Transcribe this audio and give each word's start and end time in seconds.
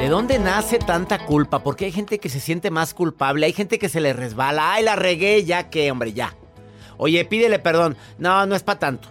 ¿De 0.00 0.08
dónde 0.08 0.38
nace 0.38 0.78
tanta 0.78 1.26
culpa? 1.26 1.62
Porque 1.62 1.84
hay 1.84 1.92
gente 1.92 2.18
que 2.18 2.30
se 2.30 2.40
siente 2.40 2.70
más 2.70 2.94
culpable, 2.94 3.44
hay 3.44 3.52
gente 3.52 3.78
que 3.78 3.90
se 3.90 4.00
le 4.00 4.14
resbala. 4.14 4.72
Ay, 4.72 4.82
la 4.82 4.96
regué, 4.96 5.44
ya 5.44 5.68
que, 5.68 5.90
hombre, 5.90 6.14
ya. 6.14 6.34
Oye, 6.96 7.22
pídele 7.26 7.58
perdón. 7.58 7.98
No, 8.16 8.46
no 8.46 8.56
es 8.56 8.62
para 8.62 8.78
tanto. 8.78 9.10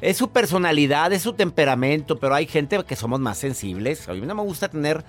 Es 0.00 0.16
su 0.16 0.30
personalidad, 0.30 1.12
es 1.12 1.20
su 1.20 1.34
temperamento, 1.34 2.18
pero 2.18 2.34
hay 2.34 2.46
gente 2.46 2.82
que 2.82 2.96
somos 2.96 3.20
más 3.20 3.36
sensibles. 3.36 4.08
A 4.08 4.14
mí 4.14 4.22
no 4.22 4.34
me 4.34 4.42
gusta 4.42 4.68
tener 4.68 5.04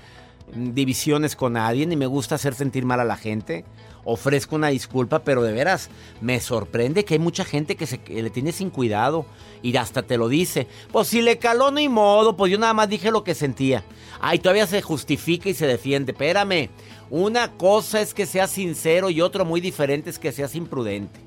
divisiones 0.54 1.36
con 1.36 1.54
nadie, 1.54 1.86
ni 1.86 1.96
me 1.96 2.06
gusta 2.06 2.36
hacer 2.36 2.54
sentir 2.54 2.86
mal 2.86 3.00
a 3.00 3.06
la 3.06 3.18
gente. 3.18 3.66
Ofrezco 4.04 4.56
una 4.56 4.70
disculpa, 4.70 5.20
pero 5.20 5.44
de 5.44 5.52
veras 5.52 5.90
me 6.22 6.40
sorprende 6.40 7.06
que 7.06 7.16
hay 7.16 7.20
mucha 7.20 7.46
gente 7.46 7.76
que, 7.76 7.86
se, 7.86 8.00
le 8.08 8.30
tiene 8.30 8.52
sin 8.52 8.70
cuidado 8.70 9.26
y 9.62 9.76
hasta 9.78 10.04
te 10.04 10.18
lo 10.18 10.30
dice. 10.30 10.68
Pues 10.92 11.08
si 11.10 11.22
le 11.22 11.38
caló, 11.38 11.72
ni 11.72 11.90
modo, 11.90 12.36
pues 12.36 12.52
yo 12.52 12.58
nada 12.58 12.74
más 12.74 12.90
dije 12.90 13.12
lo 13.12 13.24
que 13.24 13.36
sentía. 13.36 13.84
Ay, 14.22 14.40
todavía 14.40 14.68
se 14.68 14.82
justifica 14.82 15.50
y 15.50 15.54
se 15.54 15.68
defiende. 15.68 16.14
Espérame, 16.14 16.70
una 17.10 17.52
cosa 17.52 18.02
es 18.02 18.14
que 18.14 18.26
seas 18.26 18.52
sincero 18.52 19.10
y 19.10 19.22
otro 19.22 19.46
muy 19.46 19.62
diferente 19.62 20.10
es 20.10 20.20
que 20.20 20.32
seas 20.32 20.56
imprudente. 20.56 21.20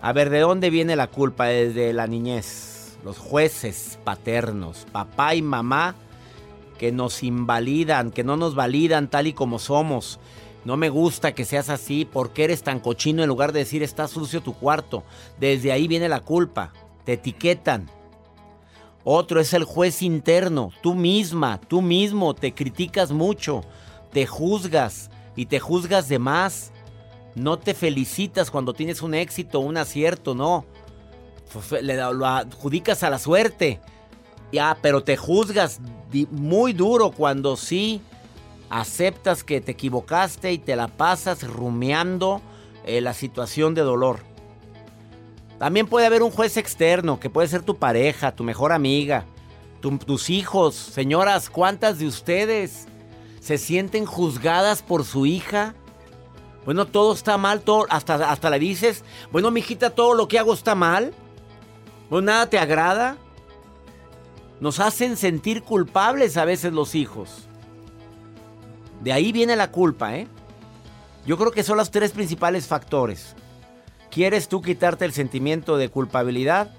A 0.00 0.12
ver, 0.12 0.30
¿de 0.30 0.40
dónde 0.40 0.70
viene 0.70 0.96
la 0.96 1.08
culpa? 1.08 1.46
Desde 1.46 1.92
la 1.92 2.06
niñez. 2.06 2.96
Los 3.04 3.18
jueces 3.18 3.98
paternos, 4.02 4.86
papá 4.90 5.34
y 5.34 5.42
mamá 5.42 5.94
que 6.78 6.92
nos 6.92 7.22
invalidan, 7.22 8.10
que 8.10 8.24
no 8.24 8.36
nos 8.36 8.54
validan 8.54 9.08
tal 9.08 9.26
y 9.26 9.32
como 9.32 9.58
somos. 9.58 10.18
No 10.64 10.76
me 10.76 10.88
gusta 10.88 11.32
que 11.32 11.44
seas 11.44 11.70
así, 11.70 12.04
porque 12.04 12.44
eres 12.44 12.62
tan 12.62 12.80
cochino 12.80 13.22
en 13.22 13.28
lugar 13.28 13.52
de 13.52 13.60
decir 13.60 13.82
está 13.82 14.08
sucio 14.08 14.40
tu 14.40 14.54
cuarto? 14.54 15.04
Desde 15.38 15.70
ahí 15.72 15.86
viene 15.86 16.08
la 16.08 16.20
culpa, 16.20 16.72
te 17.04 17.12
etiquetan. 17.12 17.88
Otro 19.04 19.38
es 19.40 19.54
el 19.54 19.62
juez 19.62 20.02
interno, 20.02 20.72
tú 20.82 20.94
misma, 20.94 21.60
tú 21.60 21.82
mismo 21.82 22.34
te 22.34 22.52
criticas 22.52 23.12
mucho, 23.12 23.62
te 24.12 24.26
juzgas 24.26 25.10
y 25.36 25.46
te 25.46 25.60
juzgas 25.60 26.08
de 26.08 26.18
más. 26.18 26.72
No 27.36 27.58
te 27.58 27.74
felicitas 27.74 28.50
cuando 28.50 28.72
tienes 28.72 29.02
un 29.02 29.14
éxito, 29.14 29.60
un 29.60 29.76
acierto, 29.76 30.34
no. 30.34 30.64
Lo 31.80 32.26
adjudicas 32.26 33.04
a 33.04 33.10
la 33.10 33.20
suerte. 33.20 33.80
Ya, 34.52 34.76
pero 34.80 35.02
te 35.02 35.16
juzgas 35.16 35.80
muy 36.30 36.72
duro 36.72 37.10
cuando 37.10 37.56
sí 37.56 38.00
aceptas 38.70 39.44
que 39.44 39.60
te 39.60 39.72
equivocaste 39.72 40.52
y 40.52 40.58
te 40.58 40.76
la 40.76 40.88
pasas 40.88 41.42
rumiando 41.46 42.40
eh, 42.84 43.00
la 43.00 43.14
situación 43.14 43.74
de 43.74 43.82
dolor. 43.82 44.20
También 45.58 45.86
puede 45.86 46.06
haber 46.06 46.22
un 46.22 46.30
juez 46.30 46.56
externo, 46.56 47.18
que 47.18 47.30
puede 47.30 47.48
ser 47.48 47.62
tu 47.62 47.76
pareja, 47.76 48.34
tu 48.34 48.44
mejor 48.44 48.72
amiga, 48.72 49.24
tus 49.80 50.30
hijos. 50.30 50.74
Señoras, 50.74 51.48
¿cuántas 51.48 51.98
de 51.98 52.06
ustedes 52.06 52.86
se 53.40 53.56
sienten 53.56 54.04
juzgadas 54.04 54.82
por 54.82 55.04
su 55.04 55.24
hija? 55.24 55.74
Bueno, 56.66 56.86
todo 56.86 57.14
está 57.14 57.38
mal, 57.38 57.62
hasta, 57.88 58.30
hasta 58.30 58.50
le 58.50 58.58
dices, 58.58 59.04
bueno, 59.32 59.50
mijita, 59.50 59.90
todo 59.90 60.14
lo 60.14 60.28
que 60.28 60.38
hago 60.38 60.52
está 60.52 60.74
mal. 60.74 61.14
Bueno, 62.10 62.26
nada 62.26 62.50
te 62.50 62.58
agrada. 62.58 63.16
Nos 64.60 64.80
hacen 64.80 65.16
sentir 65.16 65.62
culpables 65.62 66.36
a 66.36 66.44
veces 66.44 66.72
los 66.72 66.94
hijos. 66.94 67.46
De 69.02 69.12
ahí 69.12 69.32
viene 69.32 69.56
la 69.56 69.70
culpa, 69.70 70.16
¿eh? 70.16 70.26
Yo 71.26 71.36
creo 71.36 71.50
que 71.50 71.62
son 71.62 71.76
los 71.76 71.90
tres 71.90 72.12
principales 72.12 72.66
factores. 72.66 73.34
¿Quieres 74.10 74.48
tú 74.48 74.62
quitarte 74.62 75.04
el 75.04 75.12
sentimiento 75.12 75.76
de 75.76 75.90
culpabilidad? 75.90 76.70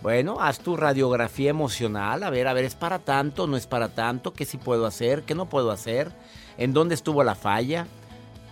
Bueno, 0.00 0.38
haz 0.40 0.60
tu 0.60 0.76
radiografía 0.76 1.50
emocional, 1.50 2.22
a 2.22 2.30
ver, 2.30 2.46
a 2.46 2.52
ver, 2.52 2.64
¿es 2.64 2.74
para 2.74 2.98
tanto? 2.98 3.46
¿No 3.46 3.56
es 3.56 3.66
para 3.66 3.94
tanto? 3.94 4.32
¿Qué 4.32 4.44
sí 4.44 4.58
puedo 4.58 4.86
hacer? 4.86 5.22
¿Qué 5.22 5.34
no 5.34 5.46
puedo 5.48 5.70
hacer? 5.70 6.12
¿En 6.56 6.72
dónde 6.72 6.94
estuvo 6.94 7.24
la 7.24 7.34
falla? 7.34 7.86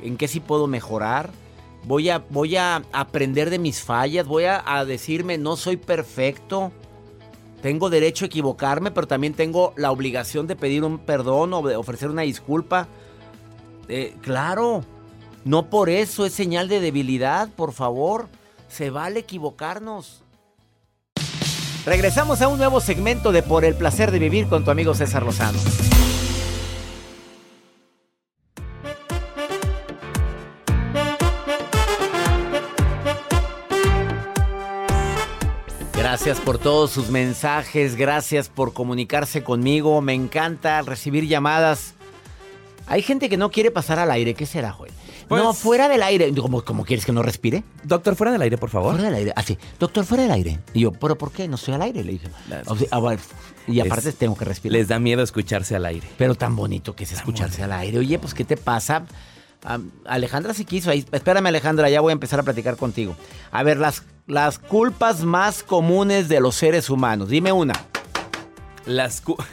¿En 0.00 0.16
qué 0.16 0.28
sí 0.28 0.40
puedo 0.40 0.66
mejorar? 0.66 1.30
Voy 1.84 2.10
a, 2.10 2.24
voy 2.30 2.56
a 2.56 2.82
aprender 2.92 3.50
de 3.50 3.58
mis 3.58 3.82
fallas, 3.82 4.26
voy 4.26 4.44
a, 4.44 4.62
a 4.64 4.84
decirme, 4.84 5.38
no 5.38 5.56
soy 5.56 5.76
perfecto. 5.76 6.72
Tengo 7.62 7.90
derecho 7.90 8.24
a 8.24 8.26
equivocarme, 8.26 8.90
pero 8.90 9.06
también 9.06 9.34
tengo 9.34 9.72
la 9.76 9.92
obligación 9.92 10.48
de 10.48 10.56
pedir 10.56 10.82
un 10.82 10.98
perdón 10.98 11.54
o 11.54 11.62
de 11.62 11.76
ofrecer 11.76 12.10
una 12.10 12.22
disculpa. 12.22 12.88
Eh, 13.88 14.16
claro, 14.20 14.84
no 15.44 15.70
por 15.70 15.88
eso 15.88 16.26
es 16.26 16.32
señal 16.32 16.68
de 16.68 16.80
debilidad, 16.80 17.48
por 17.50 17.72
favor. 17.72 18.28
Se 18.68 18.90
vale 18.90 19.20
equivocarnos. 19.20 20.22
Regresamos 21.86 22.42
a 22.42 22.48
un 22.48 22.58
nuevo 22.58 22.80
segmento 22.80 23.32
de 23.32 23.42
Por 23.42 23.64
el 23.64 23.74
placer 23.74 24.10
de 24.10 24.18
vivir 24.18 24.48
con 24.48 24.64
tu 24.64 24.70
amigo 24.70 24.94
César 24.94 25.22
Lozano. 25.24 25.58
Gracias 36.12 36.40
por 36.40 36.58
todos 36.58 36.90
sus 36.90 37.08
mensajes, 37.08 37.96
gracias 37.96 38.50
por 38.50 38.74
comunicarse 38.74 39.42
conmigo, 39.42 40.02
me 40.02 40.12
encanta 40.12 40.82
recibir 40.82 41.26
llamadas. 41.26 41.94
Hay 42.86 43.00
gente 43.00 43.30
que 43.30 43.38
no 43.38 43.50
quiere 43.50 43.70
pasar 43.70 43.98
al 43.98 44.10
aire, 44.10 44.34
¿qué 44.34 44.44
será, 44.44 44.72
Joel? 44.72 44.92
no, 45.30 45.42
Pues- 45.44 45.56
fuera 45.56 45.88
del 45.88 46.02
aire. 46.02 46.30
¿Cómo, 46.34 46.62
cómo 46.66 46.84
quieres 46.84 47.06
que 47.06 47.12
no 47.12 47.22
respire? 47.22 47.64
Doctor, 47.84 48.14
fuera 48.14 48.30
del 48.30 48.42
aire, 48.42 48.58
por 48.58 48.68
favor. 48.68 48.92
Fuera 48.92 49.08
del 49.08 49.14
aire. 49.20 49.32
Así, 49.36 49.56
doctor, 49.80 50.04
fuera 50.04 50.24
del 50.24 50.32
aire. 50.32 50.58
Y 50.74 50.80
yo, 50.80 50.92
¿pero 50.92 51.16
por 51.16 51.32
qué? 51.32 51.48
No 51.48 51.54
estoy 51.56 51.72
al 51.72 51.80
aire, 51.80 52.04
le 52.04 52.12
dije. 52.12 52.28
O 52.66 52.76
sea, 52.76 52.88
a 52.90 53.00
ver, 53.00 53.18
y 53.66 53.80
aparte 53.80 54.04
Les- 54.08 54.16
tengo 54.16 54.36
que 54.36 54.44
respirar. 54.44 54.72
Les 54.74 54.88
da 54.88 54.98
miedo 54.98 55.22
escucharse 55.22 55.74
al 55.76 55.86
aire. 55.86 56.06
Pero 56.18 56.34
tan 56.34 56.54
bonito 56.56 56.94
que 56.94 57.04
es 57.04 57.12
escucharse 57.12 57.62
al 57.62 57.72
aire. 57.72 57.98
Oye, 57.98 58.18
pues, 58.18 58.34
¿qué 58.34 58.44
te 58.44 58.58
pasa? 58.58 59.06
Alejandra 60.04 60.52
sí 60.52 60.66
quiso. 60.66 60.90
Ahí, 60.90 61.06
espérame, 61.10 61.46
Alejandra, 61.46 61.88
ya 61.88 62.02
voy 62.02 62.10
a 62.10 62.12
empezar 62.12 62.38
a 62.38 62.42
platicar 62.42 62.76
contigo. 62.76 63.16
A 63.50 63.62
ver, 63.62 63.78
las, 63.78 64.02
las 64.26 64.58
culpas 64.58 65.24
más 65.24 65.62
comunes 65.62 66.28
de 66.28 66.40
los 66.40 66.54
seres 66.54 66.90
humanos. 66.90 67.28
Dime 67.28 67.52
una. 67.52 67.74
Las 68.86 69.20
cu- 69.20 69.36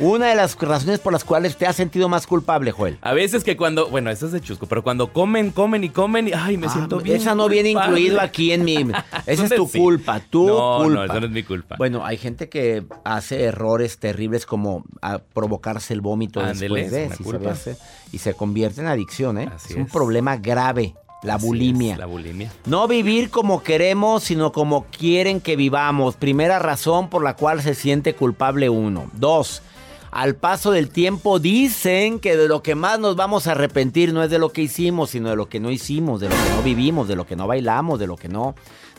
Una 0.00 0.26
de 0.26 0.34
las 0.34 0.56
razones 0.58 0.98
por 0.98 1.12
las 1.12 1.22
cuales 1.22 1.56
te 1.56 1.68
has 1.68 1.76
sentido 1.76 2.08
más 2.08 2.26
culpable, 2.26 2.72
Joel. 2.72 2.98
A 3.00 3.12
veces 3.12 3.44
que 3.44 3.56
cuando, 3.56 3.88
bueno, 3.90 4.10
eso 4.10 4.26
es 4.26 4.32
de 4.32 4.40
chusco, 4.40 4.66
pero 4.66 4.82
cuando 4.82 5.12
comen, 5.12 5.52
comen 5.52 5.84
y 5.84 5.88
comen 5.88 6.26
y 6.26 6.32
ay, 6.32 6.56
me 6.56 6.66
Ah, 6.66 6.70
siento 6.70 6.98
bien. 6.98 7.16
Esa 7.18 7.36
no 7.36 7.48
viene 7.48 7.70
incluido 7.70 8.20
aquí 8.20 8.50
en 8.50 8.64
mi. 8.64 8.74
Esa 9.26 9.44
es 9.44 9.54
tu 9.54 9.70
culpa, 9.70 10.18
tu 10.18 10.48
No, 10.48 10.78
no, 10.80 10.84
culpa. 10.84 11.04
eso 11.04 11.20
no 11.20 11.26
es 11.26 11.32
mi 11.32 11.44
culpa. 11.44 11.76
Bueno, 11.78 12.04
hay 12.04 12.16
gente 12.16 12.48
que 12.48 12.84
hace 13.04 13.44
errores 13.44 13.98
terribles 14.00 14.46
como 14.46 14.84
a 15.00 15.18
provocarse 15.20 15.94
el 15.94 16.00
vómito 16.00 16.42
después 16.44 16.90
de 16.90 17.10
si 17.16 17.22
culpa. 17.22 17.54
se 17.54 17.76
y 18.10 18.18
se 18.18 18.34
convierte 18.34 18.80
en 18.80 18.88
adicción, 18.88 19.38
¿eh? 19.38 19.48
Así 19.54 19.74
es 19.74 19.78
un 19.78 19.86
problema 19.86 20.36
grave, 20.38 20.96
la 21.24 21.34
Así 21.36 21.46
bulimia. 21.46 21.94
es, 21.94 21.98
la 21.98 22.06
bulimia. 22.06 22.52
No 22.66 22.86
vivir 22.86 23.30
como 23.30 23.62
queremos, 23.62 24.22
sino 24.24 24.52
como 24.52 24.84
quieren 24.86 25.40
que 25.40 25.56
vivamos. 25.56 26.16
Primera 26.16 26.58
razón 26.58 27.08
por 27.08 27.24
la 27.24 27.34
cual 27.34 27.62
se 27.62 27.74
siente 27.74 28.14
culpable 28.14 28.68
uno. 28.68 29.10
Dos, 29.14 29.62
al 30.10 30.36
paso 30.36 30.70
del 30.70 30.90
tiempo 30.90 31.38
dicen 31.40 32.20
que 32.20 32.36
de 32.36 32.46
lo 32.46 32.62
que 32.62 32.74
más 32.74 33.00
nos 33.00 33.16
vamos 33.16 33.46
a 33.46 33.52
arrepentir 33.52 34.12
no 34.12 34.22
es 34.22 34.30
de 34.30 34.38
lo 34.38 34.50
que 34.52 34.62
hicimos, 34.62 35.10
sino 35.10 35.30
de 35.30 35.36
lo 35.36 35.48
que 35.48 35.60
no 35.60 35.70
hicimos, 35.70 36.20
de 36.20 36.28
lo 36.28 36.34
que 36.34 36.50
no 36.50 36.62
vivimos, 36.62 37.08
de 37.08 37.16
lo 37.16 37.26
que 37.26 37.36
no 37.36 37.46
bailamos, 37.46 37.98
de 37.98 38.06
lo 38.06 38.16
que 38.16 38.28
no 38.28 38.54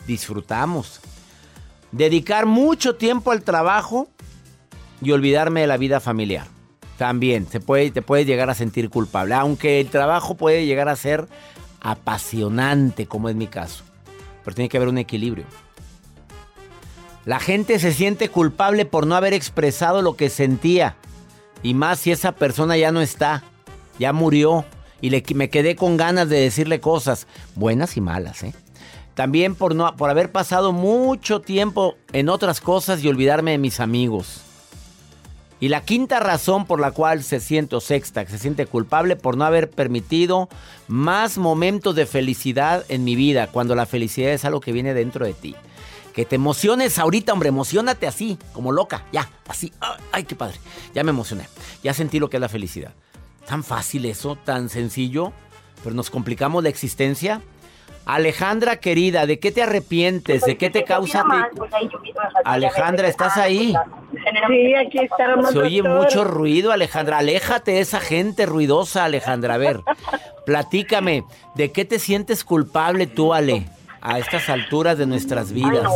disfrutamos. 0.06 1.00
Dedicar 1.92 2.44
mucho 2.44 2.96
tiempo 2.96 3.30
al 3.30 3.42
trabajo 3.42 4.08
y 5.00 5.12
olvidarme 5.12 5.62
de 5.62 5.66
la 5.68 5.76
vida 5.76 6.00
familiar. 6.00 6.48
También 6.98 7.46
se 7.46 7.60
puede, 7.60 7.90
te 7.90 8.02
puedes 8.02 8.26
llegar 8.26 8.50
a 8.50 8.54
sentir 8.54 8.90
culpable, 8.90 9.34
aunque 9.34 9.80
el 9.80 9.88
trabajo 9.88 10.34
puede 10.34 10.66
llegar 10.66 10.88
a 10.88 10.96
ser 10.96 11.28
apasionante, 11.86 13.06
como 13.06 13.28
es 13.28 13.36
mi 13.36 13.46
caso. 13.46 13.84
Pero 14.44 14.54
tiene 14.56 14.68
que 14.68 14.76
haber 14.76 14.88
un 14.88 14.98
equilibrio. 14.98 15.44
La 17.24 17.38
gente 17.38 17.78
se 17.78 17.92
siente 17.92 18.28
culpable 18.28 18.86
por 18.86 19.06
no 19.06 19.14
haber 19.14 19.32
expresado 19.34 20.02
lo 20.02 20.16
que 20.16 20.28
sentía. 20.28 20.96
Y 21.62 21.74
más 21.74 22.00
si 22.00 22.10
esa 22.10 22.32
persona 22.32 22.76
ya 22.76 22.90
no 22.90 23.00
está, 23.00 23.44
ya 24.00 24.12
murió. 24.12 24.64
Y 25.00 25.10
le, 25.10 25.22
me 25.34 25.48
quedé 25.48 25.76
con 25.76 25.96
ganas 25.96 26.28
de 26.28 26.40
decirle 26.40 26.80
cosas, 26.80 27.28
buenas 27.54 27.96
y 27.96 28.00
malas, 28.00 28.42
¿eh? 28.42 28.54
También 29.14 29.54
por, 29.54 29.74
no, 29.74 29.96
por 29.96 30.10
haber 30.10 30.30
pasado 30.30 30.72
mucho 30.72 31.40
tiempo 31.40 31.96
en 32.12 32.28
otras 32.28 32.60
cosas 32.60 33.02
y 33.02 33.08
olvidarme 33.08 33.52
de 33.52 33.58
mis 33.58 33.80
amigos. 33.80 34.42
Y 35.58 35.68
la 35.68 35.80
quinta 35.80 36.20
razón 36.20 36.66
por 36.66 36.80
la 36.80 36.90
cual 36.90 37.22
se 37.22 37.40
siente, 37.40 37.76
o 37.76 37.80
sexta, 37.80 38.24
que 38.24 38.32
se 38.32 38.38
siente 38.38 38.66
culpable 38.66 39.16
por 39.16 39.36
no 39.36 39.44
haber 39.44 39.70
permitido 39.70 40.50
más 40.86 41.38
momentos 41.38 41.94
de 41.94 42.04
felicidad 42.04 42.84
en 42.88 43.04
mi 43.04 43.16
vida, 43.16 43.46
cuando 43.46 43.74
la 43.74 43.86
felicidad 43.86 44.32
es 44.32 44.44
algo 44.44 44.60
que 44.60 44.72
viene 44.72 44.92
dentro 44.92 45.24
de 45.24 45.32
ti. 45.32 45.56
Que 46.12 46.26
te 46.26 46.36
emociones 46.36 46.98
ahorita, 46.98 47.32
hombre, 47.32 47.48
emocionate 47.48 48.06
así, 48.06 48.38
como 48.52 48.70
loca, 48.72 49.04
ya, 49.12 49.30
así. 49.48 49.72
Ay, 50.12 50.24
qué 50.24 50.34
padre. 50.34 50.58
Ya 50.94 51.04
me 51.04 51.10
emocioné. 51.10 51.48
Ya 51.82 51.94
sentí 51.94 52.18
lo 52.18 52.28
que 52.28 52.36
es 52.36 52.40
la 52.40 52.48
felicidad. 52.48 52.92
Tan 53.46 53.64
fácil 53.64 54.04
eso, 54.06 54.36
tan 54.36 54.68
sencillo, 54.68 55.32
pero 55.82 55.94
nos 55.94 56.10
complicamos 56.10 56.62
la 56.62 56.68
existencia. 56.68 57.40
Alejandra 58.06 58.76
querida, 58.76 59.26
¿de 59.26 59.40
qué 59.40 59.50
te 59.50 59.64
arrepientes? 59.64 60.42
¿De 60.44 60.56
qué 60.56 60.70
te 60.70 60.84
causa? 60.84 61.24
ti- 61.24 61.60
Alejandra, 62.44 63.08
¿estás 63.08 63.36
ahí? 63.36 63.74
Sí, 64.48 64.74
aquí 64.74 64.98
estamos. 65.00 65.50
Se 65.50 65.58
oye 65.58 65.82
doctor. 65.82 66.02
mucho 66.04 66.24
ruido, 66.24 66.70
Alejandra. 66.70 67.18
Aléjate 67.18 67.72
de 67.72 67.80
esa 67.80 67.98
gente 67.98 68.46
ruidosa, 68.46 69.04
Alejandra. 69.04 69.54
A 69.54 69.58
ver, 69.58 69.80
platícame, 70.46 71.24
¿de 71.56 71.72
qué 71.72 71.84
te 71.84 71.98
sientes 71.98 72.44
culpable 72.44 73.08
tú, 73.08 73.34
Ale, 73.34 73.66
a 74.00 74.20
estas 74.20 74.48
alturas 74.50 74.96
de 74.98 75.06
nuestras 75.06 75.50
vidas? 75.52 75.90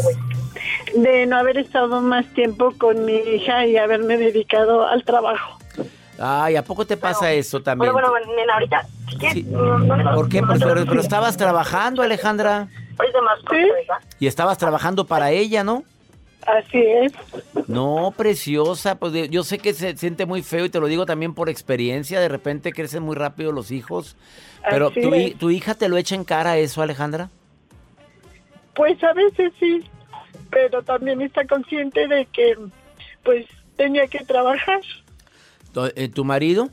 De 0.96 1.26
no 1.26 1.38
haber 1.38 1.58
estado 1.58 2.00
más 2.00 2.26
tiempo 2.34 2.74
con 2.76 3.04
mi 3.04 3.14
hija 3.14 3.66
y 3.66 3.76
haberme 3.76 4.16
dedicado 4.16 4.84
al 4.84 5.04
trabajo. 5.04 5.59
Ay, 6.22 6.56
¿a 6.56 6.62
poco 6.62 6.86
te 6.86 6.96
pasa 6.98 7.32
eso 7.32 7.62
también? 7.62 7.92
Bueno, 7.92 8.10
bueno, 8.10 8.26
nena, 8.36 8.54
ahorita. 8.54 8.86
¿qué? 9.18 9.30
Sí. 9.30 9.42
No, 9.44 9.78
no 9.78 9.96
le- 9.96 10.04
¿Por 10.04 10.28
qué? 10.28 10.42
Pero, 10.42 11.00
estabas 11.00 11.36
trabajando, 11.36 12.02
Alejandra. 12.02 12.68
Ahorita 12.98 13.20
más 13.22 13.38
¿Sí? 13.50 13.94
Y 14.18 14.26
estabas 14.26 14.58
trabajando 14.58 15.06
para 15.06 15.30
ella, 15.30 15.64
¿no? 15.64 15.82
Así 16.46 16.78
es. 16.78 17.12
No, 17.68 18.12
preciosa, 18.16 18.96
pues 18.96 19.12
yo 19.30 19.44
sé 19.44 19.58
que 19.58 19.72
se 19.74 19.96
siente 19.96 20.26
muy 20.26 20.42
feo 20.42 20.64
y 20.66 20.70
te 20.70 20.80
lo 20.80 20.86
digo 20.86 21.06
también 21.06 21.34
por 21.34 21.48
experiencia, 21.48 22.20
de 22.20 22.28
repente 22.28 22.72
crecen 22.72 23.02
muy 23.02 23.14
rápido 23.14 23.52
los 23.52 23.70
hijos, 23.70 24.16
pero 24.68 24.90
tu, 24.90 25.10
tu 25.38 25.50
hija 25.50 25.74
te 25.74 25.88
lo 25.88 25.96
echa 25.96 26.14
en 26.14 26.24
cara 26.24 26.56
eso, 26.56 26.80
Alejandra. 26.82 27.28
Pues 28.74 29.02
a 29.04 29.12
veces 29.12 29.52
sí, 29.60 29.84
pero 30.50 30.82
también 30.82 31.20
está 31.20 31.46
consciente 31.46 32.08
de 32.08 32.24
que 32.26 32.56
pues 33.22 33.46
tenía 33.76 34.06
que 34.06 34.24
trabajar. 34.24 34.80
Tu, 35.72 35.84
eh, 35.94 36.08
¿tu 36.08 36.24
marido? 36.24 36.68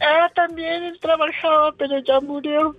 Ah, 0.00 0.30
también 0.34 0.82
él 0.84 0.98
trabajaba, 1.00 1.72
pero 1.78 1.98
ya 2.00 2.20
murió. 2.20 2.76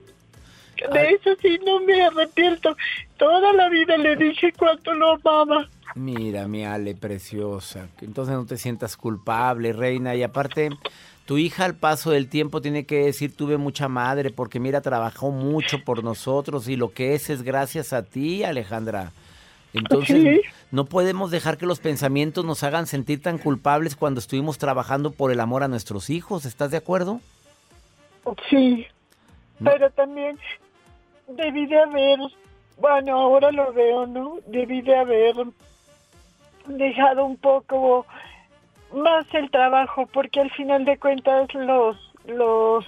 De 0.91 0.99
Ay. 0.99 1.15
eso 1.15 1.31
sí 1.41 1.59
no 1.65 1.79
me 1.81 2.03
arrepiento. 2.05 2.75
Toda 3.17 3.51
la 3.53 3.67
vida 3.69 3.97
le 3.97 4.15
dije 4.15 4.53
cuánto 4.57 4.93
lo 4.93 5.13
amaba. 5.13 5.67
Mira, 5.95 6.47
mi 6.47 6.63
Ale, 6.63 6.93
preciosa. 6.93 7.87
Entonces 8.01 8.35
no 8.35 8.45
te 8.45 8.57
sientas 8.57 8.95
culpable, 8.95 9.73
reina. 9.73 10.15
Y 10.15 10.21
aparte, 10.21 10.69
tu 11.25 11.39
hija 11.39 11.65
al 11.65 11.73
paso 11.73 12.11
del 12.11 12.29
tiempo 12.29 12.61
tiene 12.61 12.85
que 12.85 13.05
decir, 13.05 13.35
tuve 13.35 13.57
mucha 13.57 13.87
madre, 13.87 14.29
porque 14.29 14.59
mira, 14.59 14.81
trabajó 14.81 15.31
mucho 15.31 15.83
por 15.83 16.03
nosotros 16.03 16.67
y 16.67 16.75
lo 16.75 16.91
que 16.91 17.15
es 17.15 17.31
es 17.31 17.41
gracias 17.41 17.91
a 17.93 18.03
ti, 18.03 18.43
Alejandra. 18.43 19.11
Entonces, 19.73 20.21
Sí. 20.21 20.41
No 20.71 20.85
podemos 20.85 21.31
dejar 21.31 21.57
que 21.57 21.65
los 21.65 21.79
pensamientos 21.79 22.43
nos 22.45 22.63
hagan 22.63 22.87
sentir 22.87 23.21
tan 23.21 23.37
culpables 23.37 23.95
cuando 23.95 24.19
estuvimos 24.19 24.57
trabajando 24.57 25.11
por 25.11 25.31
el 25.31 25.39
amor 25.39 25.63
a 25.63 25.67
nuestros 25.67 26.09
hijos. 26.09 26.45
¿Estás 26.45 26.71
de 26.71 26.77
acuerdo? 26.77 27.21
Sí, 28.49 28.85
No. 29.59 29.71
pero 29.71 29.89
también 29.91 30.37
debí 31.29 31.65
de 31.65 31.79
haber, 31.79 32.19
bueno, 32.79 33.17
ahora 33.17 33.51
lo 33.51 33.71
veo, 33.73 34.05
¿no? 34.05 34.37
Debí 34.47 34.81
de 34.81 34.95
haber 34.97 35.35
dejado 36.67 37.25
un 37.25 37.37
poco 37.37 38.05
más 38.93 39.25
el 39.33 39.49
trabajo, 39.49 40.05
porque 40.07 40.41
al 40.41 40.51
final 40.51 40.83
de 40.85 40.97
cuentas 40.97 41.53
los, 41.53 41.97
los 42.25 42.85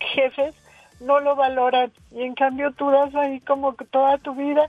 jefes 0.00 0.54
no 1.00 1.20
lo 1.20 1.36
valoran 1.36 1.92
y 2.12 2.22
en 2.22 2.34
cambio 2.34 2.72
tú 2.72 2.90
das 2.90 3.14
ahí 3.14 3.40
como 3.40 3.74
toda 3.74 4.16
tu 4.18 4.34
vida 4.34 4.68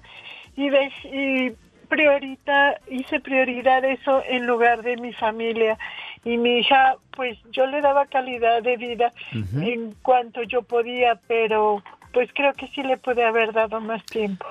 y, 0.58 0.70
de, 0.70 0.92
y 1.06 1.56
priorita, 1.86 2.80
hice 2.90 3.20
prioridad 3.20 3.84
eso 3.86 4.22
en 4.28 4.46
lugar 4.46 4.82
de 4.84 4.98
mi 4.98 5.14
familia 5.14 5.78
y 6.24 6.38
mi 6.38 6.60
hija 6.60 6.96
pues 7.16 7.38
yo 7.52 7.66
le 7.68 7.82
daba 7.82 8.06
calidad 8.08 8.62
de 8.62 8.78
vida 8.78 9.12
en 9.32 9.96
cuanto 10.02 10.44
yo 10.44 10.64
podía 10.64 11.20
pero 11.28 11.82
pues 12.12 12.30
creo 12.34 12.54
que 12.54 12.68
sí 12.68 12.82
le 12.84 12.98
pude 12.98 13.24
haber 13.24 13.54
dado 13.54 13.80
más 13.80 14.04
tiempo 14.06 14.46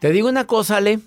Te 0.00 0.10
digo 0.12 0.28
una 0.28 0.46
cosa, 0.46 0.76
Ale. 0.76 0.98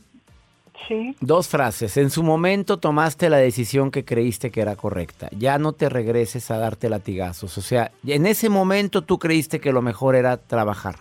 sí 0.88 1.16
Dos 1.22 1.48
frases. 1.48 1.98
En 1.98 2.10
su 2.10 2.24
momento 2.24 2.78
tomaste 2.78 3.30
la 3.30 3.38
decisión 3.38 3.92
que 3.92 4.04
creíste 4.06 4.50
que 4.52 4.62
era 4.62 4.76
correcta. 4.76 5.30
Ya 5.38 5.58
no 5.58 5.74
te 5.74 5.90
regreses 5.90 6.50
a 6.52 6.58
darte 6.58 6.90
latigazos. 6.90 7.58
O 7.58 7.62
sea, 7.62 7.92
en 8.06 8.26
ese 8.26 8.50
momento 8.50 9.04
tú 9.04 9.20
creíste 9.20 9.60
que 9.60 9.72
lo 9.72 9.82
mejor 9.82 10.16
era 10.16 10.38
trabajar. 10.38 10.96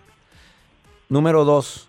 Número 1.08 1.44
dos. 1.44 1.88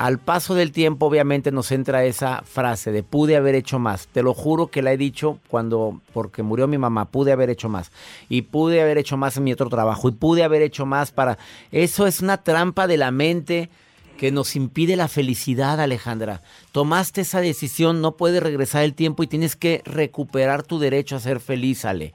Al 0.00 0.18
paso 0.18 0.54
del 0.54 0.72
tiempo, 0.72 1.04
obviamente, 1.04 1.52
nos 1.52 1.70
entra 1.72 2.04
esa 2.04 2.40
frase 2.40 2.90
de 2.90 3.02
pude 3.02 3.36
haber 3.36 3.54
hecho 3.54 3.78
más. 3.78 4.08
Te 4.08 4.22
lo 4.22 4.32
juro 4.32 4.68
que 4.68 4.80
la 4.80 4.94
he 4.94 4.96
dicho 4.96 5.40
cuando, 5.48 6.00
porque 6.14 6.42
murió 6.42 6.66
mi 6.66 6.78
mamá, 6.78 7.10
pude 7.10 7.32
haber 7.32 7.50
hecho 7.50 7.68
más. 7.68 7.92
Y 8.30 8.40
pude 8.40 8.80
haber 8.80 8.96
hecho 8.96 9.18
más 9.18 9.36
en 9.36 9.44
mi 9.44 9.52
otro 9.52 9.68
trabajo. 9.68 10.08
Y 10.08 10.12
pude 10.12 10.42
haber 10.42 10.62
hecho 10.62 10.86
más 10.86 11.10
para... 11.10 11.36
Eso 11.70 12.06
es 12.06 12.22
una 12.22 12.38
trampa 12.38 12.86
de 12.86 12.96
la 12.96 13.10
mente 13.10 13.68
que 14.16 14.32
nos 14.32 14.56
impide 14.56 14.96
la 14.96 15.06
felicidad, 15.06 15.78
Alejandra. 15.78 16.40
Tomaste 16.72 17.20
esa 17.20 17.42
decisión, 17.42 18.00
no 18.00 18.12
puedes 18.12 18.42
regresar 18.42 18.84
el 18.84 18.94
tiempo 18.94 19.22
y 19.22 19.26
tienes 19.26 19.54
que 19.54 19.82
recuperar 19.84 20.62
tu 20.62 20.78
derecho 20.78 21.16
a 21.16 21.20
ser 21.20 21.40
feliz, 21.40 21.84
Ale. 21.84 22.14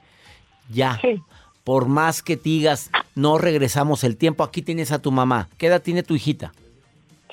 Ya. 0.72 0.98
Sí. 1.00 1.22
Por 1.62 1.86
más 1.86 2.24
que 2.24 2.34
digas, 2.34 2.90
no 3.14 3.38
regresamos 3.38 4.02
el 4.02 4.16
tiempo, 4.16 4.42
aquí 4.42 4.60
tienes 4.60 4.90
a 4.90 4.98
tu 4.98 5.12
mamá. 5.12 5.48
¿Qué 5.56 5.68
edad 5.68 5.82
tiene 5.82 6.02
tu 6.02 6.16
hijita? 6.16 6.52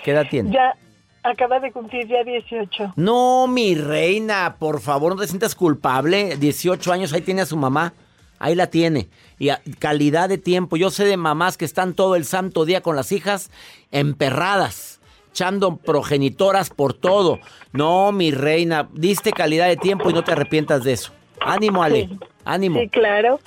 ¿Qué 0.04 0.12
edad 0.12 0.26
tiene? 0.30 0.52
ya 0.52 0.76
acaba 1.24 1.60
de 1.60 1.72
cumplir 1.72 2.08
ya 2.08 2.24
18 2.24 2.94
No, 2.98 3.48
mi 3.48 3.76
reina, 3.76 4.58
por 4.60 4.82
favor, 4.82 5.16
no 5.16 5.22
te 5.22 5.28
sientas 5.28 5.56
culpable. 5.56 6.36
18 6.38 6.92
años, 6.92 7.14
ahí 7.14 7.22
tiene 7.22 7.42
a 7.42 7.46
su 7.46 7.56
mamá. 7.58 7.94
Ahí 8.40 8.56
la 8.56 8.68
tiene. 8.68 9.08
Y 9.40 9.50
a- 9.50 9.62
calidad 9.80 10.28
de 10.28 10.38
tiempo. 10.38 10.76
Yo 10.76 10.90
sé 10.90 11.06
de 11.06 11.16
mamás 11.16 11.56
que 11.58 11.64
están 11.64 11.94
todo 11.94 12.16
el 12.18 12.26
santo 12.26 12.66
día 12.66 12.82
con 12.82 12.96
las 12.98 13.14
hijas 13.14 13.50
emperradas, 13.92 15.00
echando 15.32 15.78
progenitoras 15.78 16.70
por 16.70 16.94
todo. 16.94 17.40
No, 17.72 18.12
mi 18.12 18.32
reina, 18.32 18.90
diste 18.94 19.32
calidad 19.32 19.68
de 19.68 19.78
tiempo 19.78 20.10
y 20.10 20.14
no 20.14 20.24
te 20.24 20.34
arrepientas 20.34 20.84
de 20.84 20.94
eso. 20.94 21.14
Ánimo, 21.40 21.82
Ale. 21.84 22.10
Sí. 22.10 22.20
Ánimo. 22.46 22.80
sí 22.82 22.90
claro 22.90 23.40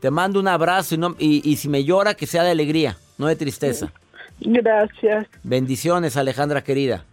Te 0.00 0.10
mando 0.10 0.38
un 0.38 0.48
abrazo 0.48 0.94
y, 0.96 0.98
no- 0.98 1.16
y- 1.18 1.48
y 1.50 1.56
si 1.56 1.68
me 1.70 1.82
llora, 1.84 2.14
que 2.14 2.26
sea 2.26 2.42
de 2.42 2.50
alegría, 2.50 2.98
no 3.18 3.26
de 3.26 3.36
tristeza. 3.36 3.90
Gracias 4.40 5.26
Bendiciones, 5.42 6.16
Alejandra 6.16 6.62
querida. 6.64 7.04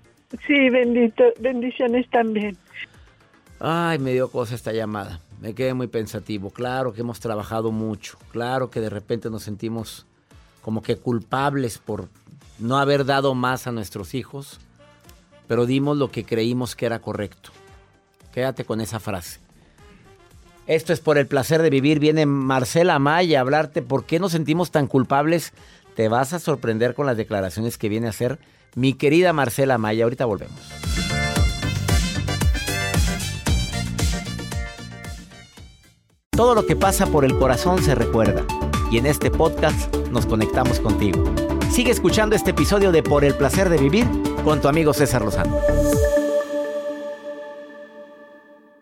sí 0.48 0.70
bendito 0.70 1.24
bendiciones 1.40 2.10
también 2.10 2.58
Ay, 3.60 4.00
me 4.00 4.14
dio 4.14 4.32
cosa 4.32 4.56
esta 4.56 4.72
llamada. 4.72 5.20
Me 5.42 5.54
quedé 5.54 5.74
muy 5.74 5.88
pensativo. 5.88 6.50
Claro 6.50 6.94
que 6.94 7.02
hemos 7.02 7.20
trabajado 7.20 7.72
mucho. 7.72 8.18
Claro 8.32 8.70
que 8.70 8.80
de 8.80 8.90
repente 8.90 9.30
nos 9.30 9.44
sentimos 9.44 10.06
como 10.62 10.82
que 10.82 10.96
culpables 10.96 11.78
por 11.78 12.08
no 12.58 12.78
haber 12.78 13.06
dado 13.06 13.36
más 13.36 13.68
a 13.68 13.74
nuestros 13.74 14.14
hijos. 14.14 14.60
Pero 15.48 15.66
dimos 15.66 15.98
lo 15.98 16.10
que 16.10 16.24
creímos 16.24 16.76
que 16.76 16.86
era 16.86 17.00
correcto. 17.00 17.52
Quédate 18.32 18.64
con 18.64 18.80
esa 18.80 19.02
frase. 19.02 19.42
Esto 20.66 20.94
es 20.94 21.02
por 21.02 21.18
el 21.18 21.28
placer 21.28 21.62
de 21.62 21.70
vivir. 21.70 22.00
Viene 22.00 22.26
Marcela 22.26 22.98
Maya 22.98 23.40
a 23.40 23.42
hablarte 23.42 23.82
por 23.82 24.06
qué 24.06 24.20
nos 24.20 24.32
sentimos 24.32 24.72
tan 24.72 24.88
culpables. 24.88 25.52
Te 26.00 26.08
vas 26.08 26.32
a 26.32 26.40
sorprender 26.40 26.94
con 26.94 27.08
las 27.08 27.18
declaraciones 27.18 27.78
que 27.78 27.90
viene 27.90 28.08
a 28.08 28.12
hacer 28.12 28.40
mi 28.74 28.94
querida 28.94 29.34
Marcela 29.34 29.78
Maya. 29.78 30.06
Ahorita 30.06 30.24
volvemos. 30.24 30.58
Todo 36.30 36.56
lo 36.56 36.66
que 36.66 36.78
pasa 36.78 37.08
por 37.08 37.26
el 37.26 37.38
corazón 37.38 37.84
se 37.84 37.96
recuerda. 37.96 38.46
Y 38.90 38.98
en 38.98 39.08
este 39.08 39.30
podcast 39.30 39.94
nos 40.10 40.26
conectamos 40.26 40.80
contigo. 40.80 41.22
Sigue 41.70 41.92
escuchando 41.92 42.34
este 42.34 42.52
episodio 42.52 42.94
de 42.94 43.04
Por 43.04 43.26
el 43.26 43.36
placer 43.36 43.68
de 43.68 43.78
vivir 43.78 44.08
con 44.46 44.62
tu 44.62 44.70
amigo 44.70 44.94
César 44.94 45.22
Lozano 45.22 45.60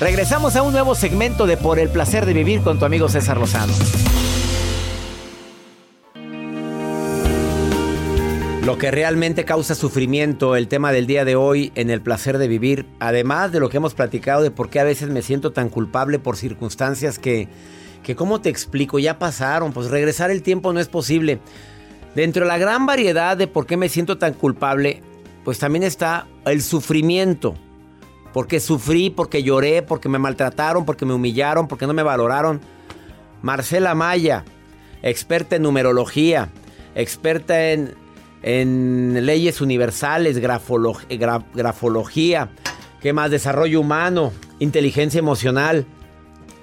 Regresamos 0.00 0.56
a 0.56 0.62
un 0.62 0.72
nuevo 0.72 0.96
segmento 0.96 1.46
de 1.46 1.56
Por 1.56 1.78
el 1.78 1.88
placer 1.88 2.26
de 2.26 2.32
vivir 2.32 2.62
con 2.62 2.80
tu 2.80 2.84
amigo 2.84 3.08
César 3.08 3.38
Lozano. 3.38 3.72
Lo 8.64 8.76
que 8.76 8.90
realmente 8.90 9.44
causa 9.44 9.76
sufrimiento, 9.76 10.56
el 10.56 10.66
tema 10.66 10.90
del 10.90 11.06
día 11.06 11.24
de 11.24 11.36
hoy 11.36 11.70
en 11.76 11.90
el 11.90 12.00
placer 12.00 12.38
de 12.38 12.48
vivir, 12.48 12.86
además 12.98 13.52
de 13.52 13.60
lo 13.60 13.68
que 13.68 13.76
hemos 13.76 13.94
platicado 13.94 14.42
de 14.42 14.50
por 14.50 14.68
qué 14.68 14.80
a 14.80 14.84
veces 14.84 15.10
me 15.10 15.22
siento 15.22 15.52
tan 15.52 15.68
culpable 15.68 16.18
por 16.18 16.36
circunstancias 16.36 17.20
que, 17.20 17.46
que 18.02 18.16
¿cómo 18.16 18.40
te 18.40 18.48
explico? 18.48 18.98
Ya 18.98 19.20
pasaron, 19.20 19.72
pues 19.72 19.90
regresar 19.90 20.32
el 20.32 20.42
tiempo 20.42 20.72
no 20.72 20.80
es 20.80 20.88
posible. 20.88 21.38
Dentro 22.16 22.44
de 22.44 22.48
la 22.48 22.58
gran 22.58 22.84
variedad 22.84 23.36
de 23.36 23.46
por 23.46 23.66
qué 23.66 23.76
me 23.76 23.88
siento 23.88 24.18
tan 24.18 24.34
culpable, 24.34 25.02
pues 25.44 25.60
también 25.60 25.84
está 25.84 26.26
el 26.46 26.62
sufrimiento. 26.62 27.54
Porque 28.34 28.58
sufrí, 28.58 29.10
porque 29.10 29.44
lloré, 29.44 29.82
porque 29.82 30.08
me 30.08 30.18
maltrataron, 30.18 30.84
porque 30.84 31.06
me 31.06 31.14
humillaron, 31.14 31.68
porque 31.68 31.86
no 31.86 31.94
me 31.94 32.02
valoraron. 32.02 32.60
Marcela 33.42 33.94
Maya, 33.94 34.44
experta 35.02 35.54
en 35.54 35.62
numerología, 35.62 36.48
experta 36.96 37.70
en, 37.70 37.94
en 38.42 39.24
leyes 39.24 39.60
universales, 39.60 40.38
grafolog, 40.38 40.98
gra, 41.10 41.44
grafología, 41.54 42.48
¿qué 43.00 43.12
más? 43.12 43.30
Desarrollo 43.30 43.80
humano, 43.80 44.32
inteligencia 44.58 45.20
emocional. 45.20 45.86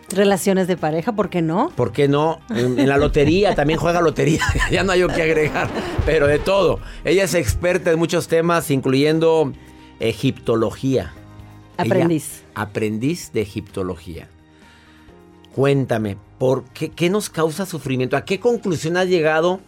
Relaciones 0.09 0.67
de 0.67 0.75
pareja, 0.75 1.13
¿por 1.13 1.29
qué 1.29 1.41
no? 1.41 1.71
¿Por 1.77 1.93
qué 1.93 2.09
no? 2.09 2.41
En, 2.49 2.79
en 2.79 2.89
la 2.89 2.97
lotería, 2.97 3.55
también 3.55 3.79
juega 3.79 4.01
lotería, 4.01 4.43
ya 4.71 4.83
no 4.83 4.91
hay 4.91 5.07
que 5.07 5.21
agregar, 5.21 5.69
pero 6.05 6.27
de 6.27 6.37
todo. 6.37 6.81
Ella 7.05 7.23
es 7.23 7.33
experta 7.33 7.91
en 7.91 7.97
muchos 7.97 8.27
temas, 8.27 8.69
incluyendo 8.71 9.53
egiptología. 10.01 11.13
Aprendiz. 11.77 12.41
Ella, 12.41 12.61
aprendiz 12.61 13.31
de 13.33 13.41
egiptología. 13.41 14.27
Cuéntame, 15.55 16.17
¿por 16.37 16.63
qué, 16.65 16.89
qué 16.89 17.09
nos 17.09 17.29
causa 17.29 17.65
sufrimiento? 17.65 18.15
¿A 18.15 18.23
qué 18.23 18.39
conclusión 18.39 18.97
has 18.97 19.07
llegado 19.07 19.59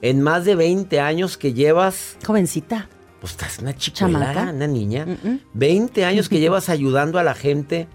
en 0.00 0.20
más 0.20 0.44
de 0.44 0.54
20 0.54 1.00
años 1.00 1.36
que 1.36 1.52
llevas? 1.52 2.16
Jovencita. 2.24 2.88
Pues 3.20 3.32
estás 3.32 3.58
una 3.58 3.76
chica, 3.76 4.06
una 4.06 4.66
niña. 4.66 5.06
Mm 5.06 5.10
-mm. 5.10 5.40
20 5.54 6.04
años 6.04 6.28
que 6.28 6.40
llevas 6.44 6.68
ayudando 6.68 7.18
a 7.18 7.22
la 7.22 7.34
gente 7.34 7.88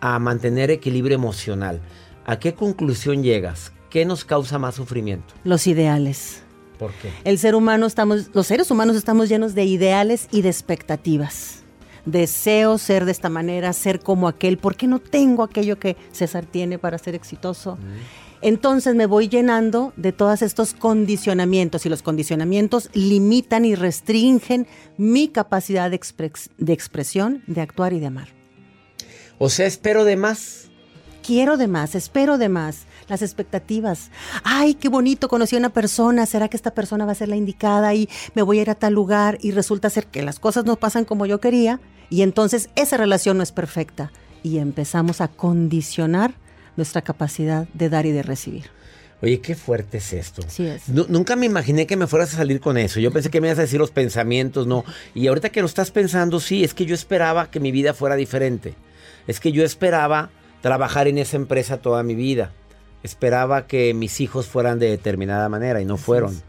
a 0.00 0.18
mantener 0.18 0.70
equilibrio 0.70 1.16
emocional. 1.16 1.80
¿A 2.24 2.38
qué 2.38 2.54
conclusión 2.54 3.22
llegas? 3.22 3.72
¿Qué 3.90 4.04
nos 4.04 4.24
causa 4.24 4.58
más 4.58 4.74
sufrimiento? 4.74 5.34
Los 5.44 5.66
ideales. 5.66 6.42
¿Por 6.78 6.92
qué? 6.92 7.10
El 7.24 7.38
ser 7.38 7.54
humano 7.54 7.86
estamos, 7.86 8.30
los 8.34 8.46
seres 8.46 8.70
humanos 8.70 8.96
estamos 8.96 9.28
llenos 9.28 9.54
de 9.54 9.64
ideales 9.64 10.28
y 10.30 10.42
de 10.42 10.50
expectativas 10.50 11.65
deseo 12.06 12.78
ser 12.78 13.04
de 13.04 13.12
esta 13.12 13.28
manera, 13.28 13.72
ser 13.74 14.00
como 14.00 14.28
aquel, 14.28 14.56
¿por 14.56 14.76
qué 14.76 14.86
no 14.86 14.98
tengo 14.98 15.42
aquello 15.42 15.78
que 15.78 15.96
César 16.12 16.46
tiene 16.46 16.78
para 16.78 16.96
ser 16.96 17.14
exitoso? 17.14 17.76
Mm. 17.76 18.26
Entonces 18.42 18.94
me 18.94 19.06
voy 19.06 19.28
llenando 19.28 19.92
de 19.96 20.12
todos 20.12 20.42
estos 20.42 20.74
condicionamientos 20.74 21.86
y 21.86 21.88
los 21.88 22.02
condicionamientos 22.02 22.90
limitan 22.92 23.64
y 23.64 23.74
restringen 23.74 24.66
mi 24.96 25.28
capacidad 25.28 25.90
de, 25.90 25.96
expres 25.96 26.50
de 26.58 26.72
expresión, 26.72 27.42
de 27.46 27.60
actuar 27.60 27.92
y 27.92 28.00
de 28.00 28.06
amar. 28.06 28.28
O 29.38 29.48
sea, 29.48 29.66
espero 29.66 30.04
de 30.04 30.16
más. 30.16 30.68
Quiero 31.22 31.56
de 31.56 31.66
más, 31.66 31.94
espero 31.94 32.38
de 32.38 32.48
más. 32.48 32.86
Las 33.08 33.22
expectativas. 33.22 34.10
Ay, 34.44 34.74
qué 34.74 34.88
bonito, 34.88 35.28
conocí 35.28 35.56
a 35.56 35.58
una 35.58 35.70
persona. 35.70 36.26
¿Será 36.26 36.48
que 36.48 36.56
esta 36.56 36.72
persona 36.72 37.04
va 37.04 37.12
a 37.12 37.16
ser 37.16 37.28
la 37.28 37.36
indicada 37.36 37.94
y 37.94 38.08
me 38.34 38.42
voy 38.42 38.58
a 38.58 38.62
ir 38.62 38.70
a 38.70 38.74
tal 38.74 38.94
lugar? 38.94 39.38
Y 39.40 39.50
resulta 39.52 39.90
ser 39.90 40.06
que 40.06 40.22
las 40.22 40.38
cosas 40.38 40.64
no 40.64 40.76
pasan 40.76 41.04
como 41.04 41.26
yo 41.26 41.40
quería. 41.40 41.80
Y 42.10 42.22
entonces 42.22 42.70
esa 42.76 42.96
relación 42.96 43.36
no 43.36 43.42
es 43.42 43.52
perfecta. 43.52 44.12
Y 44.42 44.58
empezamos 44.58 45.20
a 45.20 45.28
condicionar 45.28 46.34
nuestra 46.76 47.02
capacidad 47.02 47.68
de 47.74 47.88
dar 47.88 48.06
y 48.06 48.12
de 48.12 48.22
recibir. 48.22 48.70
Oye, 49.22 49.40
qué 49.40 49.54
fuerte 49.54 49.98
es 49.98 50.12
esto. 50.12 50.42
Sí 50.46 50.66
es. 50.66 50.88
No, 50.88 51.06
nunca 51.08 51.36
me 51.36 51.46
imaginé 51.46 51.86
que 51.86 51.96
me 51.96 52.06
fueras 52.06 52.34
a 52.34 52.36
salir 52.36 52.60
con 52.60 52.76
eso. 52.76 53.00
Yo 53.00 53.10
pensé 53.10 53.30
que 53.30 53.40
me 53.40 53.48
ibas 53.48 53.58
a 53.58 53.62
decir 53.62 53.78
los 53.78 53.90
pensamientos, 53.90 54.66
no. 54.66 54.84
Y 55.14 55.26
ahorita 55.26 55.48
que 55.48 55.60
lo 55.60 55.66
estás 55.66 55.90
pensando, 55.90 56.38
sí, 56.38 56.64
es 56.64 56.74
que 56.74 56.84
yo 56.84 56.94
esperaba 56.94 57.50
que 57.50 57.58
mi 57.58 57.72
vida 57.72 57.94
fuera 57.94 58.14
diferente. 58.14 58.74
Es 59.26 59.40
que 59.40 59.52
yo 59.52 59.64
esperaba 59.64 60.30
trabajar 60.60 61.08
en 61.08 61.18
esa 61.18 61.36
empresa 61.36 61.78
toda 61.78 62.02
mi 62.02 62.14
vida. 62.14 62.52
Esperaba 63.02 63.66
que 63.66 63.94
mis 63.94 64.20
hijos 64.20 64.46
fueran 64.46 64.78
de 64.78 64.90
determinada 64.90 65.48
manera 65.48 65.80
y 65.80 65.86
no 65.86 65.96
fueron. 65.96 66.42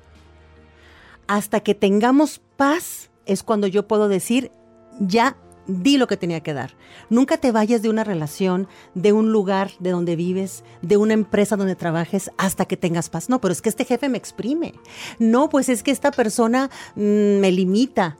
Hasta 1.27 1.61
que 1.61 1.73
tengamos 1.73 2.41
paz 2.57 3.09
es 3.25 3.43
cuando 3.43 3.67
yo 3.67 3.87
puedo 3.87 4.09
decir, 4.09 4.51
ya 4.99 5.37
di 5.67 5.97
lo 5.97 6.07
que 6.07 6.17
tenía 6.17 6.41
que 6.41 6.53
dar. 6.53 6.75
Nunca 7.09 7.37
te 7.37 7.51
vayas 7.51 7.81
de 7.81 7.89
una 7.89 8.03
relación, 8.03 8.67
de 8.95 9.13
un 9.13 9.31
lugar 9.31 9.71
de 9.79 9.91
donde 9.91 10.15
vives, 10.15 10.63
de 10.81 10.97
una 10.97 11.13
empresa 11.13 11.55
donde 11.55 11.75
trabajes 11.75 12.31
hasta 12.37 12.65
que 12.65 12.77
tengas 12.77 13.09
paz. 13.09 13.29
No, 13.29 13.39
pero 13.39 13.51
es 13.51 13.61
que 13.61 13.69
este 13.69 13.85
jefe 13.85 14.09
me 14.09 14.17
exprime. 14.17 14.73
No, 15.19 15.49
pues 15.49 15.69
es 15.69 15.83
que 15.83 15.91
esta 15.91 16.11
persona 16.11 16.69
mmm, 16.95 17.39
me 17.39 17.51
limita. 17.51 18.17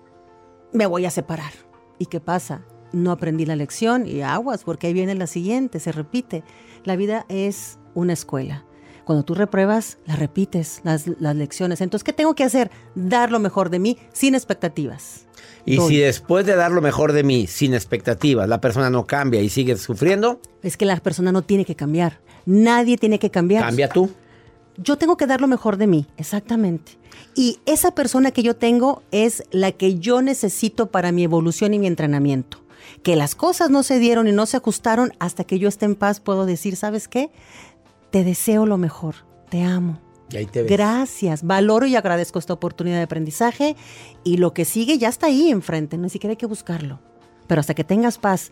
Me 0.74 0.86
voy 0.86 1.06
a 1.06 1.12
separar. 1.12 1.54
¿Y 1.98 2.08
qué 2.08 2.20
pasa? 2.20 2.66
No 2.92 3.12
aprendí 3.12 3.46
la 3.46 3.56
lección 3.56 4.08
y 4.08 4.22
aguas, 4.22 4.64
porque 4.64 4.88
ahí 4.88 4.94
viene 4.94 5.16
la 5.16 5.28
siguiente, 5.28 5.80
se 5.80 5.92
repite. 5.92 6.44
La 6.84 6.96
vida 6.96 7.26
es 7.30 7.80
una 7.96 8.14
escuela. 8.14 8.66
Cuando 9.06 9.24
tú 9.24 9.36
repruebas, 9.36 10.00
las 10.06 10.20
repites, 10.20 10.82
las, 10.84 11.08
las 11.08 11.36
lecciones. 11.36 11.80
Entonces, 11.80 12.04
¿qué 12.04 12.14
tengo 12.14 12.36
que 12.36 12.44
hacer? 12.44 12.72
Dar 12.96 13.32
lo 13.32 13.40
mejor 13.40 13.70
de 13.70 13.80
mí 13.80 13.98
sin 14.12 14.36
expectativas. 14.36 15.27
Y 15.68 15.80
si 15.82 15.98
después 15.98 16.46
de 16.46 16.56
dar 16.56 16.72
lo 16.72 16.82
mejor 16.82 17.12
de 17.12 17.24
mí, 17.24 17.46
sin 17.46 17.74
expectativas, 17.74 18.48
la 18.48 18.62
persona 18.62 18.90
no 18.90 19.06
cambia 19.06 19.42
y 19.42 19.50
sigue 19.50 19.76
sufriendo, 19.76 20.40
Es 20.64 20.78
que 20.78 20.86
la 20.86 20.96
persona 20.98 21.32
no 21.32 21.42
tiene 21.42 21.66
que 21.66 21.76
cambiar. 21.76 22.20
Nadie 22.46 22.98
tiene 22.98 23.20
que 23.20 23.30
cambiar. 23.30 23.64
cambia 23.64 23.90
tú. 23.90 24.10
Yo 24.78 24.98
tengo 24.98 25.18
que 25.18 25.28
dar 25.28 25.42
lo 25.42 25.48
mejor 25.48 25.76
de 25.76 25.88
mí, 25.88 26.08
exactamente. 26.16 26.98
Y 27.36 27.60
esa 27.66 27.92
persona 27.92 28.32
que 28.32 28.44
yo 28.44 28.56
tengo 28.56 29.04
es 29.12 29.44
la 29.52 29.74
que 29.74 30.00
yo 30.00 30.22
necesito 30.22 30.88
para 30.88 31.12
mi 31.12 31.24
evolución 31.24 31.74
y 31.74 31.80
mi 31.80 31.88
entrenamiento. 31.88 32.60
Que 33.04 33.16
las 33.16 33.36
cosas 33.36 33.70
no 33.70 33.84
se 33.84 34.00
dieron 34.00 34.28
y 34.28 34.32
no 34.32 34.46
se 34.46 34.58
ajustaron 34.58 35.12
hasta 35.20 35.44
que 35.44 35.60
yo 35.60 35.68
esté 35.68 35.86
en 35.86 35.96
paz, 35.96 36.22
puedo 36.22 36.46
decir, 36.46 36.78
¿sabes 36.78 37.08
qué? 37.08 37.30
Te 38.12 38.24
deseo 38.24 38.66
lo 38.66 38.78
mejor, 38.78 39.16
te 39.50 39.64
amo. 39.64 40.00
Y 40.30 40.38
ahí 40.38 40.46
te 40.46 40.64
ves. 40.64 40.72
Gracias, 40.72 41.44
valoro 41.44 41.86
y 41.86 41.96
agradezco 41.96 42.38
esta 42.40 42.54
oportunidad 42.54 42.98
de 42.98 43.04
aprendizaje 43.04 43.76
y 44.24 44.38
lo 44.38 44.54
que 44.54 44.66
sigue 44.66 44.98
ya 44.98 45.08
está 45.10 45.28
ahí 45.28 45.50
enfrente, 45.52 45.98
ni 45.98 46.10
siquiera 46.10 46.32
hay 46.32 46.38
que 46.38 46.46
buscarlo. 46.48 47.00
Pero 47.48 47.62
hasta 47.62 47.74
que 47.74 47.86
tengas 47.86 48.18
paz, 48.18 48.52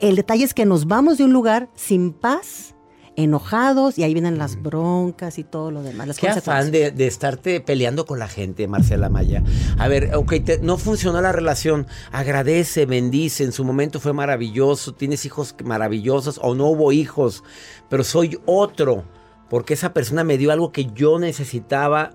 el 0.00 0.16
detalle 0.16 0.44
es 0.44 0.52
que 0.52 0.66
nos 0.66 0.86
vamos 0.86 1.16
de 1.16 1.24
un 1.24 1.32
lugar 1.32 1.70
sin 1.74 2.12
paz, 2.12 2.74
enojados 3.16 3.98
y 3.98 4.04
ahí 4.04 4.12
vienen 4.12 4.38
las 4.38 4.62
broncas 4.62 5.38
y 5.38 5.44
todo 5.44 5.70
lo 5.70 5.82
demás. 5.82 6.06
Las 6.06 6.18
Mm. 6.18 6.20
Qué 6.20 6.28
afán 6.28 6.70
de, 6.70 6.90
de 6.92 7.06
estarte 7.06 7.60
peleando 7.60 8.06
con 8.06 8.18
la 8.18 8.28
gente, 8.28 8.68
Marcela 8.68 9.08
Maya. 9.08 9.42
A 9.78 9.88
ver, 9.88 10.14
ok, 10.14 10.34
te- 10.44 10.58
no 10.60 10.78
funcionó 10.78 11.20
la 11.20 11.32
relación. 11.32 11.86
Agradece, 12.12 12.86
bendice. 12.86 13.42
En 13.44 13.52
su 13.52 13.64
momento 13.64 13.98
fue 13.98 14.12
maravilloso. 14.12 14.92
Tienes 14.94 15.24
hijos 15.24 15.54
maravillosos 15.64 16.38
o 16.42 16.54
no 16.54 16.66
hubo 16.66 16.92
hijos. 16.92 17.42
Pero 17.88 18.04
soy 18.04 18.38
otro. 18.46 19.04
Porque 19.48 19.74
esa 19.74 19.92
persona 19.92 20.24
me 20.24 20.38
dio 20.38 20.52
algo 20.52 20.72
que 20.72 20.86
yo 20.94 21.18
necesitaba. 21.18 22.12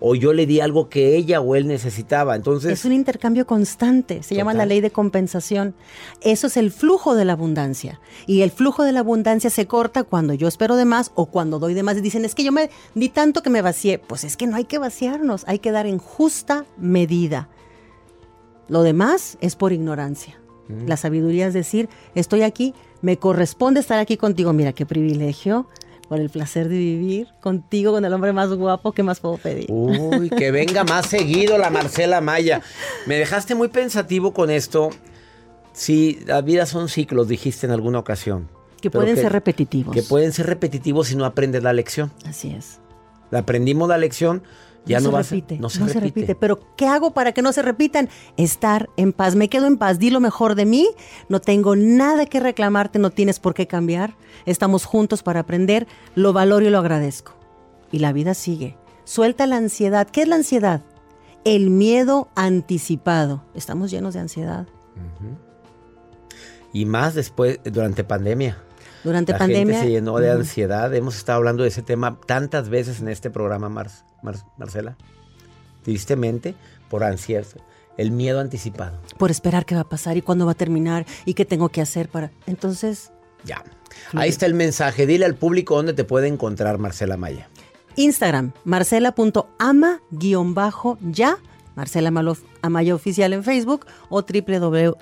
O 0.00 0.14
yo 0.14 0.32
le 0.32 0.46
di 0.46 0.60
algo 0.60 0.88
que 0.88 1.16
ella 1.16 1.40
o 1.40 1.56
él 1.56 1.66
necesitaba. 1.66 2.36
Entonces. 2.36 2.70
Es 2.70 2.84
un 2.84 2.92
intercambio 2.92 3.48
constante, 3.48 4.22
se 4.22 4.36
llama 4.36 4.54
la 4.54 4.64
ley 4.64 4.80
de 4.80 4.92
compensación. 4.92 5.74
Eso 6.20 6.46
es 6.46 6.56
el 6.56 6.70
flujo 6.70 7.16
de 7.16 7.24
la 7.24 7.32
abundancia. 7.32 8.00
Y 8.24 8.42
el 8.42 8.52
flujo 8.52 8.84
de 8.84 8.92
la 8.92 9.00
abundancia 9.00 9.50
se 9.50 9.66
corta 9.66 10.04
cuando 10.04 10.34
yo 10.34 10.46
espero 10.46 10.76
de 10.76 10.84
más 10.84 11.10
o 11.16 11.26
cuando 11.26 11.58
doy 11.58 11.74
de 11.74 11.82
más. 11.82 11.96
Y 11.96 12.00
dicen, 12.00 12.24
es 12.24 12.36
que 12.36 12.44
yo 12.44 12.52
me 12.52 12.70
di 12.94 13.08
tanto 13.08 13.42
que 13.42 13.50
me 13.50 13.60
vacié. 13.60 13.98
Pues 13.98 14.22
es 14.22 14.36
que 14.36 14.46
no 14.46 14.54
hay 14.54 14.66
que 14.66 14.78
vaciarnos, 14.78 15.42
hay 15.48 15.58
que 15.58 15.72
dar 15.72 15.86
en 15.86 15.98
justa 15.98 16.64
medida. 16.76 17.48
Lo 18.68 18.82
demás 18.82 19.36
es 19.40 19.56
por 19.56 19.72
ignorancia. 19.72 20.40
Mm. 20.68 20.86
La 20.86 20.96
sabiduría 20.96 21.48
es 21.48 21.54
decir, 21.54 21.88
estoy 22.14 22.42
aquí, 22.42 22.74
me 23.00 23.16
corresponde 23.16 23.80
estar 23.80 23.98
aquí 23.98 24.16
contigo. 24.16 24.52
Mira 24.52 24.72
qué 24.72 24.86
privilegio, 24.86 25.66
por 26.08 26.20
el 26.20 26.30
placer 26.30 26.68
de 26.68 26.78
vivir 26.78 27.28
contigo, 27.40 27.92
con 27.92 28.04
el 28.04 28.12
hombre 28.12 28.32
más 28.32 28.48
guapo, 28.50 28.92
¿qué 28.92 29.02
más 29.02 29.20
puedo 29.20 29.36
pedir? 29.36 29.66
Uy, 29.68 30.30
que 30.30 30.50
venga 30.50 30.84
más 30.84 31.06
seguido 31.10 31.58
la 31.58 31.70
Marcela 31.70 32.20
Maya. 32.20 32.62
Me 33.06 33.16
dejaste 33.16 33.54
muy 33.54 33.68
pensativo 33.68 34.32
con 34.32 34.50
esto. 34.50 34.90
Sí, 35.72 36.20
la 36.26 36.40
vida 36.40 36.66
son 36.66 36.88
ciclos, 36.88 37.28
dijiste 37.28 37.66
en 37.66 37.72
alguna 37.72 37.98
ocasión. 37.98 38.48
Que 38.80 38.90
pueden 38.90 39.16
ser 39.16 39.32
repetitivos. 39.32 39.94
Que 39.94 40.02
pueden 40.02 40.32
ser 40.32 40.46
repetitivos 40.46 41.08
si 41.08 41.16
no 41.16 41.24
aprendes 41.24 41.62
la 41.62 41.72
lección. 41.72 42.10
Así 42.24 42.52
es. 42.52 42.80
La 43.30 43.40
aprendimos 43.40 43.88
la 43.88 43.98
lección, 43.98 44.42
ya 44.86 45.00
no, 45.00 45.10
se 45.10 45.16
a 45.16 45.22
ser- 45.22 45.36
repite, 45.38 45.58
no 45.58 45.68
se 45.68 46.00
repite. 46.00 46.34
Pero 46.34 46.60
¿qué 46.76 46.86
hago 46.86 47.12
para 47.12 47.32
que 47.32 47.42
no 47.42 47.52
se 47.52 47.62
repitan? 47.62 48.08
Estar 48.36 48.88
en 48.96 49.12
paz. 49.12 49.34
Me 49.34 49.48
quedo 49.48 49.66
en 49.66 49.76
paz. 49.76 49.98
Di 49.98 50.10
lo 50.10 50.20
mejor 50.20 50.54
de 50.54 50.64
mí. 50.64 50.88
No 51.28 51.40
tengo 51.40 51.76
nada 51.76 52.24
que 52.26 52.40
reclamarte. 52.40 52.98
No 52.98 53.10
tienes 53.10 53.38
por 53.38 53.54
qué 53.54 53.66
cambiar. 53.66 54.16
Estamos 54.46 54.84
juntos 54.84 55.22
para 55.22 55.40
aprender. 55.40 55.86
Lo 56.14 56.32
valoro 56.32 56.64
y 56.66 56.70
lo 56.70 56.78
agradezco. 56.78 57.32
Y 57.92 57.98
la 57.98 58.12
vida 58.12 58.34
sigue. 58.34 58.76
Suelta 59.04 59.46
la 59.46 59.56
ansiedad. 59.56 60.08
¿Qué 60.08 60.22
es 60.22 60.28
la 60.28 60.36
ansiedad? 60.36 60.82
El 61.44 61.70
miedo 61.70 62.28
anticipado. 62.34 63.42
Estamos 63.54 63.90
llenos 63.90 64.14
de 64.14 64.20
ansiedad. 64.20 64.66
Y 66.72 66.84
más 66.84 67.14
después, 67.14 67.60
durante 67.64 68.04
pandemia. 68.04 68.58
Durante 69.04 69.32
la 69.32 69.38
pandemia. 69.38 69.74
gente 69.74 69.86
se 69.86 69.90
llenó 69.92 70.18
de 70.18 70.30
ansiedad. 70.30 70.92
Hemos 70.94 71.16
estado 71.16 71.38
hablando 71.38 71.62
de 71.62 71.68
ese 71.70 71.82
tema 71.82 72.18
tantas 72.26 72.68
veces 72.68 73.00
en 73.00 73.08
este 73.08 73.30
programa, 73.30 73.68
Mar- 73.68 73.90
Mar- 74.22 74.44
Marcela. 74.58 74.96
Tristemente, 75.82 76.54
por 76.90 77.04
ansiedad. 77.04 77.46
El 77.96 78.10
miedo 78.12 78.38
anticipado. 78.40 78.98
Por 79.16 79.30
esperar 79.30 79.64
qué 79.66 79.74
va 79.74 79.80
a 79.82 79.88
pasar 79.88 80.16
y 80.16 80.22
cuándo 80.22 80.46
va 80.46 80.52
a 80.52 80.56
terminar 80.56 81.06
y 81.24 81.34
qué 81.34 81.44
tengo 81.44 81.68
que 81.68 81.80
hacer 81.80 82.08
para. 82.08 82.30
Entonces, 82.46 83.10
Ya. 83.44 83.62
Ahí 84.14 84.28
está 84.28 84.46
el 84.46 84.54
mensaje. 84.54 85.06
Dile 85.06 85.24
al 85.24 85.34
público 85.34 85.74
dónde 85.76 85.92
te 85.94 86.04
puede 86.04 86.28
encontrar 86.28 86.78
Marcela 86.78 87.16
Maya. 87.16 87.48
Instagram, 87.96 88.52
marcela.ama-ya, 88.64 91.38
Marcela 91.78 92.10
Amaya 92.60 92.92
Oficial 92.92 93.32
en 93.34 93.44
Facebook 93.44 93.86
o 94.08 94.22
www. 94.22 94.96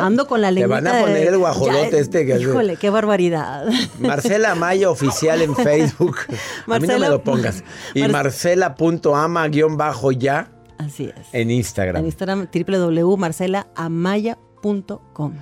Ando 0.00 0.26
con 0.26 0.40
la 0.40 0.48
Te 0.48 0.54
lengua. 0.54 0.80
van 0.80 0.86
a 0.88 1.00
poner 1.00 1.28
el 1.28 1.38
guajolote 1.38 2.00
este 2.00 2.26
que- 2.26 2.40
Híjole, 2.40 2.76
qué 2.76 2.90
barbaridad. 2.90 3.64
Marcela 4.00 4.56
Maya 4.56 4.90
Oficial 4.90 5.42
en 5.42 5.54
Facebook. 5.54 6.16
a 6.28 6.32
mí 6.32 6.38
no 6.66 6.66
me 6.66 6.80
Marcela- 6.80 7.08
lo 7.08 7.22
pongas. 7.22 7.62
Y 7.94 8.00
Mar- 8.00 8.10
marcela.ama-ya 8.24 10.48
Así 10.78 11.04
es. 11.04 11.14
en 11.32 11.52
Instagram. 11.52 12.00
En 12.00 12.06
Instagram, 12.06 12.48
www.marcelaamaya.com. 12.52 15.32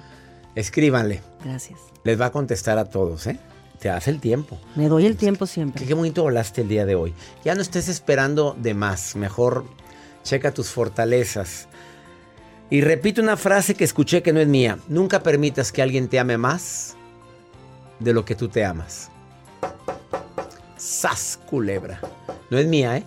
Escríbanle. 0.55 1.23
Gracias. 1.43 1.79
Les 2.05 2.21
va 2.21 2.27
a 2.27 2.33
contestar 2.33 2.77
a 2.77 2.85
todos, 2.85 3.27
¿eh? 3.29 3.39
Te 3.81 3.89
hace 3.89 4.11
el 4.11 4.21
tiempo. 4.21 4.59
Me 4.77 4.89
doy 4.89 5.07
el 5.07 5.17
tiempo 5.17 5.47
siempre. 5.47 5.81
Qué, 5.81 5.89
qué 5.89 5.95
bonito 5.95 6.23
volaste 6.23 6.61
el 6.61 6.69
día 6.69 6.85
de 6.85 6.97
hoy. 6.97 7.15
Ya 7.47 7.55
no 7.55 7.63
estés 7.63 7.89
esperando 7.89 8.55
de 8.61 8.75
más. 8.75 9.17
Mejor 9.17 9.65
checa 10.23 10.53
tus 10.53 10.71
fortalezas. 10.71 11.69
Y 12.71 12.81
repito 12.81 13.21
una 13.21 13.37
frase 13.37 13.75
que 13.75 13.85
escuché 13.85 14.23
que 14.23 14.33
no 14.33 14.41
es 14.41 14.49
mía. 14.49 14.79
Nunca 14.89 15.23
permitas 15.23 15.73
que 15.73 15.83
alguien 15.83 16.09
te 16.09 16.19
ame 16.19 16.39
más 16.39 16.97
de 17.99 18.13
lo 18.13 18.25
que 18.25 18.35
tú 18.35 18.49
te 18.49 18.65
amas. 18.65 19.11
Sas, 20.77 21.39
culebra. 21.47 22.01
No 22.51 22.59
es 22.59 22.67
mía, 22.67 22.97
¿eh? 22.97 23.05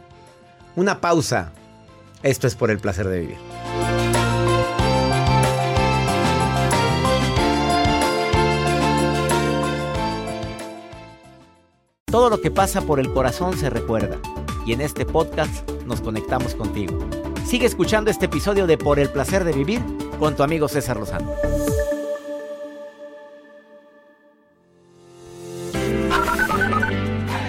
Una 0.76 1.02
pausa. 1.02 1.52
Esto 2.22 2.48
es 2.48 2.56
por 2.56 2.72
el 2.72 2.80
placer 2.80 3.08
de 3.08 3.20
vivir. 3.20 3.38
Todo 12.06 12.30
lo 12.30 12.40
que 12.40 12.50
pasa 12.50 12.82
por 12.82 13.00
el 13.00 13.12
corazón 13.12 13.58
se 13.58 13.70
recuerda. 13.70 14.18
Y 14.66 14.74
en 14.74 14.82
este 14.82 15.06
podcast 15.06 15.70
nos 15.86 16.02
conectamos 16.02 16.56
contigo. 16.56 16.98
Sigue 17.46 17.66
escuchando 17.66 18.10
este 18.10 18.26
episodio 18.26 18.68
de 18.68 18.78
Por 18.78 19.00
el 19.00 19.10
placer 19.10 19.44
de 19.44 19.54
vivir 19.54 19.82
con 20.20 20.36
tu 20.36 20.44
amigo 20.44 20.68
César 20.68 20.98
Lozano. 20.98 21.32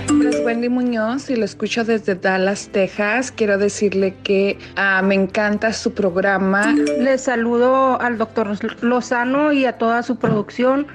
Mi 0.09 0.13
nombre 0.13 0.29
es 0.31 0.45
Wendy 0.45 0.69
Muñoz 0.69 1.31
y 1.31 1.37
lo 1.37 1.45
escucho 1.45 1.85
desde 1.85 2.15
Dallas, 2.15 2.69
Texas. 2.69 3.33
Quiero 3.33 3.59
decirle 3.59 4.15
que 4.23 4.59
ah, 4.77 5.03
me 5.03 5.15
encanta 5.15 5.73
su 5.73 5.93
programa. 5.95 6.75
Les 6.99 7.23
saludo 7.23 8.01
al 8.01 8.19
doctor 8.19 8.57
Lozano 8.83 9.53
y 9.53 9.65
a 9.65 9.79
toda 9.79 10.03
su 10.03 10.17
producción. 10.17 10.87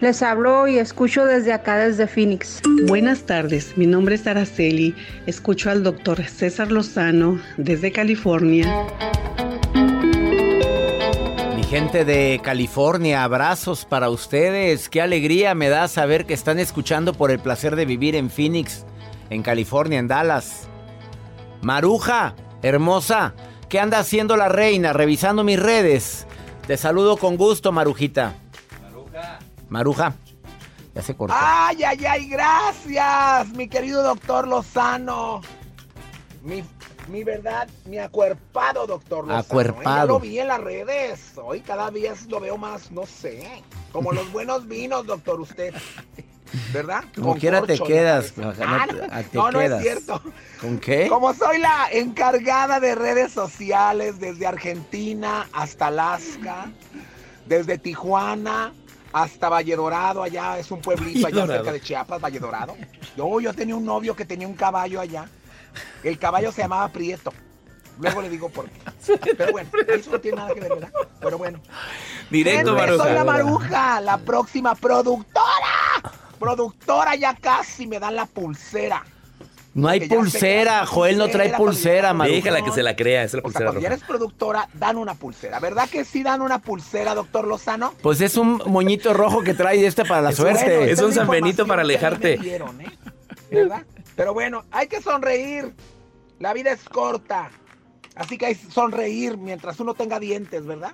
Les 0.00 0.22
hablo 0.22 0.66
y 0.66 0.78
escucho 0.78 1.24
desde 1.24 1.52
acá, 1.52 1.78
desde 1.78 2.06
Phoenix. 2.06 2.60
Buenas 2.86 3.22
tardes, 3.22 3.78
mi 3.78 3.86
nombre 3.86 4.16
es 4.16 4.26
Araceli. 4.26 4.94
Escucho 5.26 5.70
al 5.70 5.84
doctor 5.84 6.22
César 6.24 6.72
Lozano 6.72 7.40
desde 7.56 7.92
California. 7.92 8.86
Mi 11.56 11.62
gente 11.62 12.04
de 12.04 12.40
California, 12.42 13.22
abrazos 13.22 13.84
para 13.84 14.10
ustedes. 14.10 14.88
Qué 14.88 15.00
alegría 15.00 15.54
me 15.54 15.68
da 15.68 15.86
saber 15.86 16.26
que 16.26 16.34
están 16.34 16.58
escuchando 16.58 17.14
por 17.14 17.30
el 17.30 17.38
placer 17.38 17.76
de 17.76 17.86
vivir 17.86 18.16
en 18.16 18.30
Phoenix, 18.30 18.84
en 19.30 19.42
California, 19.42 20.00
en 20.00 20.08
Dallas. 20.08 20.68
Maruja, 21.62 22.34
hermosa, 22.62 23.34
¿qué 23.68 23.78
anda 23.78 24.00
haciendo 24.00 24.36
la 24.36 24.48
reina? 24.48 24.92
Revisando 24.92 25.44
mis 25.44 25.58
redes. 25.58 26.26
Te 26.66 26.76
saludo 26.76 27.16
con 27.16 27.36
gusto, 27.36 27.72
Marujita. 27.72 28.34
Maruja. 29.68 30.14
Ya 30.94 31.02
se 31.02 31.14
cortó. 31.16 31.34
Ay, 31.36 31.82
ay, 31.82 32.04
ay, 32.04 32.28
gracias, 32.28 33.48
mi 33.50 33.68
querido 33.68 34.02
doctor 34.02 34.46
Lozano. 34.46 35.40
Mi, 36.42 36.62
mi 37.08 37.24
verdad, 37.24 37.68
mi 37.86 37.98
acuerpado 37.98 38.86
doctor 38.86 39.24
Lozano. 39.26 39.38
¿eh? 39.40 39.44
Acuerpado. 39.44 40.06
Lo 40.06 40.20
vi 40.20 40.38
en 40.38 40.48
las 40.48 40.60
redes. 40.60 41.32
Hoy 41.36 41.60
cada 41.60 41.90
vez 41.90 42.26
lo 42.26 42.38
veo 42.40 42.56
más, 42.56 42.92
no 42.92 43.06
sé, 43.06 43.62
como 43.92 44.12
los 44.12 44.30
buenos 44.32 44.68
vinos, 44.68 45.06
doctor, 45.06 45.40
usted. 45.40 45.74
¿Verdad? 46.72 47.02
Como 47.16 47.30
Con 47.30 47.40
quiera 47.40 47.62
te 47.62 47.76
quedas. 47.80 48.38
¿no? 48.38 48.52
no, 48.52 48.64
Ah, 48.64 49.22
te 49.28 49.36
no, 49.36 49.50
no 49.50 49.60
es 49.60 49.82
cierto. 49.82 50.22
¿Con 50.60 50.78
qué? 50.78 51.08
Como 51.08 51.34
soy 51.34 51.58
la 51.58 51.88
encargada 51.90 52.78
de 52.78 52.94
redes 52.94 53.32
sociales 53.32 54.20
desde 54.20 54.46
Argentina 54.46 55.48
hasta 55.52 55.88
Alaska, 55.88 56.70
desde 57.46 57.76
Tijuana 57.78 58.72
hasta 59.14 59.48
Valle 59.48 59.76
Dorado, 59.76 60.24
allá 60.24 60.58
es 60.58 60.72
un 60.72 60.80
pueblito 60.80 61.28
allá 61.28 61.46
cerca 61.46 61.72
de 61.72 61.80
Chiapas, 61.80 62.20
Valle 62.20 62.40
Dorado. 62.40 62.76
Yo, 63.16 63.40
yo 63.40 63.54
tenía 63.54 63.76
un 63.76 63.84
novio 63.84 64.16
que 64.16 64.24
tenía 64.24 64.48
un 64.48 64.54
caballo 64.54 65.00
allá. 65.00 65.28
El 66.02 66.18
caballo 66.18 66.50
se 66.50 66.62
llamaba 66.62 66.88
Prieto. 66.88 67.32
Luego 68.00 68.22
le 68.22 68.28
digo 68.28 68.48
por 68.48 68.68
qué. 68.68 68.80
Pero 69.38 69.52
bueno, 69.52 69.70
eso 69.86 70.10
no 70.10 70.20
tiene 70.20 70.38
nada 70.38 70.52
que 70.52 70.60
ver, 70.60 70.68
¿verdad? 70.68 70.92
Pero 71.20 71.38
bueno. 71.38 71.60
Directo, 72.28 72.76
Gente, 72.76 72.96
Soy 72.96 73.12
la 73.12 73.24
Maruja. 73.24 73.58
Maruja, 73.58 74.00
la 74.00 74.18
próxima 74.18 74.74
productora. 74.74 76.02
Productora, 76.40 77.14
ya 77.14 77.36
casi 77.36 77.86
me 77.86 78.00
dan 78.00 78.16
la 78.16 78.26
pulsera. 78.26 79.04
No 79.74 79.88
hay 79.88 80.00
ya 80.08 80.14
pulsera, 80.16 80.86
Joel 80.86 81.18
no 81.18 81.28
trae 81.28 81.48
pulsera, 81.50 81.58
pulsera, 81.58 82.14
Maruja. 82.14 82.36
Déjala 82.36 82.62
que 82.62 82.70
se 82.70 82.82
la 82.82 82.94
crea, 82.94 83.24
es 83.24 83.34
la 83.34 83.38
O 83.38 83.42
sea, 83.42 83.42
pulsera 83.42 83.64
cuando 83.66 83.80
ya 83.80 83.88
roja. 83.88 83.94
eres 83.96 84.06
productora, 84.06 84.68
dan 84.74 84.96
una 84.96 85.14
pulsera. 85.14 85.58
¿Verdad 85.58 85.88
que 85.90 86.04
sí 86.04 86.22
dan 86.22 86.42
una 86.42 86.60
pulsera, 86.60 87.14
doctor 87.14 87.46
Lozano? 87.48 87.92
Pues 88.00 88.20
es 88.20 88.36
un 88.36 88.62
moñito 88.66 89.12
rojo 89.14 89.42
que 89.42 89.52
trae 89.54 89.84
este 89.84 90.04
para 90.04 90.22
la 90.22 90.30
Es 90.30 90.36
suerte. 90.36 90.64
bueno, 90.76 90.92
es 90.92 91.00
un 91.00 91.10
Esa 91.10 91.20
San 91.22 91.28
Benito 91.28 91.62
información 91.62 91.68
para 91.68 91.82
alejarte. 91.82 92.36
me 92.38 92.44
dieron, 92.44 92.80
¿eh? 92.80 92.86
¿Verdad? 93.50 93.82
Pero 94.14 94.32
bueno, 94.32 94.64
hay 94.70 94.86
que 94.86 95.02
sonreír. 95.02 95.74
La 96.38 96.52
vida 96.54 96.70
es 96.70 96.84
corta. 96.88 97.50
Así 98.14 98.38
que 98.38 98.46
hay 98.46 98.54
que 98.54 98.70
sonreír 98.70 99.36
mientras 99.38 99.80
uno 99.80 99.94
tenga 99.94 100.20
dientes, 100.20 100.64
¿verdad? 100.64 100.92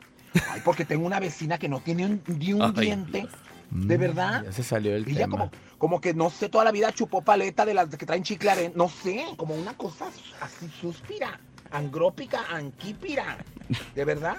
Ay, 0.50 0.62
porque 0.64 0.86
tengo 0.86 1.04
una 1.06 1.20
vecina 1.20 1.58
que 1.58 1.68
no 1.68 1.80
tiene 1.80 2.06
un, 2.06 2.22
ni 2.26 2.54
un 2.54 2.62
Ay. 2.62 2.72
diente. 2.86 3.26
¿De 3.70 3.96
verdad? 3.98 4.40
Mm, 4.40 4.44
Ya 4.46 4.52
se 4.52 4.62
salió 4.62 4.96
el 4.96 5.06
Ella 5.06 5.18
tema. 5.18 5.30
como, 5.36 5.50
como 5.80 5.98
que 5.98 6.12
no 6.12 6.28
sé, 6.28 6.50
toda 6.50 6.62
la 6.64 6.72
vida 6.72 6.92
chupó 6.92 7.22
paleta 7.22 7.64
de 7.64 7.72
las 7.72 7.88
que 7.88 8.04
traen 8.04 8.22
chicle 8.22 8.50
aren- 8.50 8.74
No 8.74 8.90
sé, 8.90 9.24
como 9.38 9.54
una 9.54 9.74
cosa 9.78 10.08
así 10.42 10.68
suspira. 10.78 11.40
Angrópica, 11.70 12.44
anquípira. 12.50 13.38
¿De 13.94 14.04
verdad? 14.04 14.36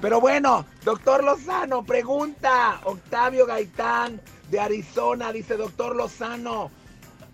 Pero 0.00 0.20
bueno, 0.20 0.66
doctor 0.84 1.22
Lozano, 1.22 1.84
pregunta. 1.84 2.80
Octavio 2.82 3.46
Gaitán 3.46 4.20
de 4.50 4.58
Arizona 4.58 5.30
dice, 5.30 5.56
doctor 5.56 5.94
Lozano, 5.94 6.72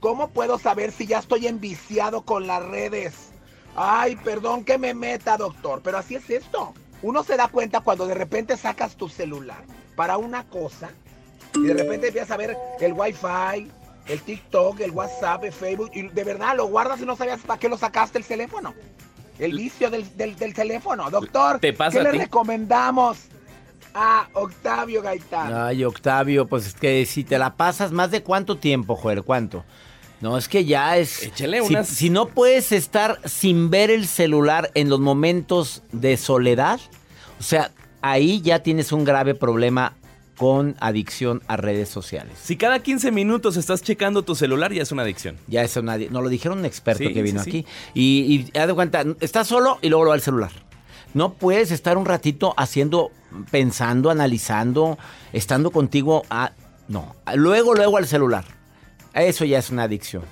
¿cómo 0.01 0.29
puedo 0.29 0.59
saber 0.59 0.93
si 0.93 1.07
ya 1.07 1.21
estoy 1.21 1.47
enviciado 1.47 2.21
con 2.27 2.47
las 2.47 2.63
redes? 2.63 3.15
Ay, 3.75 4.17
perdón 4.17 4.65
que 4.67 4.77
me 4.77 4.93
meta, 4.93 5.39
doctor, 5.39 5.81
pero 5.83 5.97
así 5.97 6.17
es 6.17 6.29
esto. 6.29 6.75
Uno 7.01 7.23
se 7.25 7.39
da 7.39 7.49
cuenta 7.49 7.81
cuando 7.81 8.07
de 8.07 8.15
repente 8.15 8.59
sacas 8.59 8.97
tu 8.97 9.09
celular 9.09 9.65
para 9.97 10.19
una 10.19 10.45
cosa 10.45 10.91
y 11.55 11.63
de 11.63 11.75
repente 11.75 12.09
empiezas 12.09 12.31
a 12.31 12.37
ver 12.37 12.57
el 12.81 12.93
Wi-Fi, 12.93 13.71
el 14.07 14.21
TikTok, 14.21 14.81
el 14.81 14.91
WhatsApp, 14.93 15.45
el 15.45 15.53
Facebook, 15.53 15.91
y 15.95 16.09
de 16.09 16.25
verdad 16.25 16.57
lo 16.57 16.67
guardas 16.67 17.01
y 17.01 17.05
no 17.07 17.17
sabías 17.17 17.41
para 17.41 17.59
qué 17.61 17.69
lo 17.69 17.77
sacaste 17.79 18.19
el 18.19 18.25
teléfono. 18.25 18.75
El 19.39 19.53
vicio 19.57 19.89
del, 19.91 20.05
del- 20.17 20.37
del 20.37 20.53
teléfono. 20.53 21.11
Doctor, 21.11 21.61
Te 21.61 21.73
pasa 21.73 21.93
¿qué 21.93 22.01
a 22.01 22.03
le 22.05 22.11
ti. 22.13 22.19
recomendamos 22.19 23.19
a 23.95 24.29
Octavio 24.35 25.01
Gaitán? 25.03 25.53
Ay, 25.55 25.83
Octavio, 25.85 26.47
pues 26.47 26.67
es 26.67 26.75
que 26.75 27.07
si 27.07 27.25
te 27.25 27.39
la 27.39 27.55
pasas, 27.57 27.91
¿más 27.91 28.11
de 28.11 28.23
cuánto 28.23 28.59
tiempo, 28.59 28.97
Joel? 28.97 29.23
¿Cuánto? 29.23 29.65
No, 30.21 30.37
es 30.37 30.47
que 30.49 30.67
ya 30.67 30.99
es... 30.99 31.23
Échale 31.23 31.63
si, 31.63 31.73
unas- 31.73 31.89
si 31.89 32.11
no 32.11 32.27
puedes 32.27 32.73
estar 32.73 33.19
sin 33.27 33.71
ver 33.71 33.91
el 33.91 34.07
celular 34.07 34.71
en 34.75 34.91
los 34.91 35.01
momentos 35.01 35.83
de 35.93 36.19
soledad, 36.19 36.79
o 37.39 37.43
sea, 37.43 37.71
ahí 38.03 38.43
ya 38.43 38.63
tienes 38.63 38.93
un 38.93 39.05
grave 39.05 39.35
problema 39.35 39.95
con 40.41 40.75
adicción 40.81 41.43
a 41.49 41.59
redes 41.59 41.91
sociales. 41.91 42.33
Si 42.43 42.57
cada 42.57 42.79
15 42.79 43.13
minutos 43.13 43.59
estás 43.59 43.83
checando 43.83 44.23
tu 44.23 44.35
celular, 44.35 44.73
ya 44.73 44.81
es 44.81 44.91
una 44.91 45.03
adicción. 45.03 45.37
Ya 45.49 45.63
eso 45.63 45.83
nadie, 45.83 46.09
nos 46.09 46.23
lo 46.23 46.31
dijeron 46.31 46.61
un 46.61 46.65
experto 46.65 47.05
Sí, 47.07 47.13
que 47.13 47.21
vino 47.21 47.45
sí, 47.45 47.51
sí. 47.51 47.59
aquí. 47.59 47.67
Y, 47.93 48.47
y 48.55 48.59
haz 48.59 48.67
de 48.67 48.73
cuenta, 48.73 49.05
estás 49.21 49.49
solo 49.49 49.79
y 49.83 49.91
luego 49.91 50.05
lo 50.05 50.09
va 50.09 50.15
al 50.15 50.23
celular. 50.23 50.51
No 51.13 51.35
puedes 51.35 51.71
estar 51.73 51.99
un 51.99 52.07
ratito 52.07 52.55
haciendo, 52.57 53.11
pensando, 53.51 54.09
analizando, 54.09 54.97
estando 55.35 55.73
contigo 55.73 56.23
a. 56.31 56.53
No, 56.89 57.17
luego, 57.35 57.75
luego 57.75 57.99
al 57.99 58.07
celular. 58.07 58.47
Eso 59.13 59.45
ya 59.45 59.59
es 59.59 59.69
una 59.69 59.83
adicción. 59.83 60.23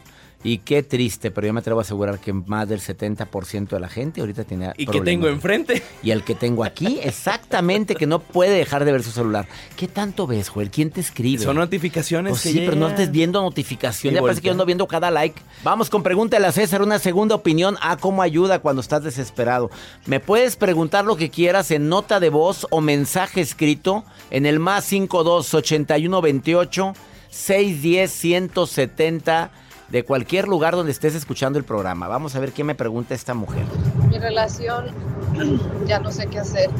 Y 0.44 0.58
qué 0.58 0.84
triste, 0.84 1.32
pero 1.32 1.48
yo 1.48 1.52
me 1.52 1.60
atrevo 1.60 1.80
a 1.80 1.82
asegurar 1.82 2.20
que 2.20 2.32
más 2.32 2.68
del 2.68 2.80
70% 2.80 3.70
de 3.70 3.80
la 3.80 3.88
gente 3.88 4.20
ahorita 4.20 4.44
tiene. 4.44 4.72
¿Y 4.76 4.86
qué 4.86 4.92
problemas. 4.92 5.04
tengo 5.04 5.28
enfrente? 5.28 5.82
Y 6.00 6.12
el 6.12 6.22
que 6.22 6.36
tengo 6.36 6.62
aquí, 6.62 7.00
exactamente, 7.02 7.96
que 7.96 8.06
no 8.06 8.20
puede 8.20 8.56
dejar 8.56 8.84
de 8.84 8.92
ver 8.92 9.02
su 9.02 9.10
celular. 9.10 9.48
¿Qué 9.76 9.88
tanto 9.88 10.28
ves, 10.28 10.48
Joel? 10.48 10.70
¿Quién 10.70 10.90
te 10.90 11.00
escribe? 11.00 11.42
Son 11.42 11.56
notificaciones 11.56 12.30
Pues 12.30 12.42
que 12.42 12.50
sí, 12.50 12.60
pero 12.60 12.76
no 12.76 12.88
estés 12.88 13.10
viendo 13.10 13.42
notificación. 13.42 14.12
Y 14.12 14.16
Ya 14.16 14.22
parece 14.22 14.40
que 14.40 14.46
yo 14.46 14.52
ando 14.52 14.64
viendo 14.64 14.86
cada 14.86 15.10
like. 15.10 15.40
Vamos 15.64 15.90
con 15.90 16.04
pregúntale 16.04 16.46
a 16.46 16.52
César 16.52 16.82
una 16.82 17.00
segunda 17.00 17.34
opinión 17.34 17.76
a 17.80 17.96
cómo 17.96 18.22
ayuda 18.22 18.60
cuando 18.60 18.80
estás 18.80 19.02
desesperado. 19.02 19.70
Me 20.06 20.20
puedes 20.20 20.54
preguntar 20.54 21.04
lo 21.04 21.16
que 21.16 21.30
quieras 21.30 21.72
en 21.72 21.88
nota 21.88 22.20
de 22.20 22.30
voz 22.30 22.66
o 22.70 22.80
mensaje 22.80 23.40
escrito 23.40 24.04
en 24.30 24.46
el 24.46 24.60
más 24.60 24.84
52 24.84 25.52
81 25.52 26.20
28 26.20 26.92
610 27.30 28.10
170 28.10 29.50
de 29.88 30.04
cualquier 30.04 30.48
lugar 30.48 30.74
donde 30.74 30.92
estés 30.92 31.14
escuchando 31.14 31.58
el 31.58 31.64
programa. 31.64 32.08
Vamos 32.08 32.36
a 32.36 32.40
ver 32.40 32.52
qué 32.52 32.64
me 32.64 32.74
pregunta 32.74 33.14
esta 33.14 33.34
mujer. 33.34 33.64
Mi 34.10 34.18
relación 34.18 34.86
ya 35.86 35.98
no 35.98 36.10
sé 36.12 36.26
qué 36.26 36.40
hacer. 36.40 36.70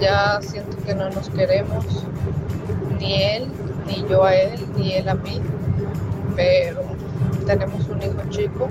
Ya 0.00 0.40
siento 0.40 0.76
que 0.84 0.94
no 0.94 1.10
nos 1.10 1.28
queremos. 1.30 1.84
Ni 2.98 3.22
él, 3.22 3.48
ni 3.86 4.04
yo 4.08 4.24
a 4.24 4.34
él, 4.34 4.60
ni 4.76 4.94
él 4.94 5.08
a 5.08 5.14
mí. 5.14 5.40
Pero 6.34 6.82
tenemos 7.46 7.86
un 7.88 8.02
hijo 8.02 8.22
chico 8.30 8.68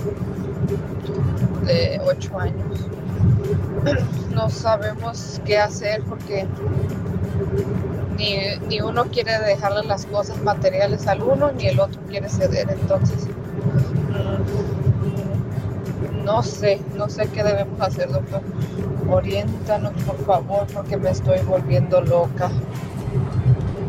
de 1.66 2.00
8 2.04 2.40
años. 2.40 2.80
No 4.36 4.50
sabemos 4.50 5.40
qué 5.46 5.58
hacer 5.58 6.04
porque 6.10 6.46
ni, 8.18 8.38
ni 8.68 8.82
uno 8.82 9.06
quiere 9.06 9.40
dejarle 9.40 9.84
las 9.84 10.06
cosas 10.06 10.42
materiales 10.44 11.08
al 11.08 11.22
uno, 11.22 11.52
ni 11.54 11.68
el 11.68 11.80
otro 11.80 12.02
quiere 12.10 12.28
ceder. 12.28 12.70
Entonces, 12.70 13.25
no 16.26 16.42
sé, 16.42 16.82
no 16.96 17.08
sé 17.08 17.30
qué 17.30 17.44
debemos 17.44 17.80
hacer, 17.80 18.10
doctor. 18.10 18.42
Oriéntanos, 19.08 19.94
por 20.04 20.18
favor, 20.26 20.68
porque 20.74 20.98
me 20.98 21.12
estoy 21.12 21.40
volviendo 21.42 22.02
loca. 22.02 22.50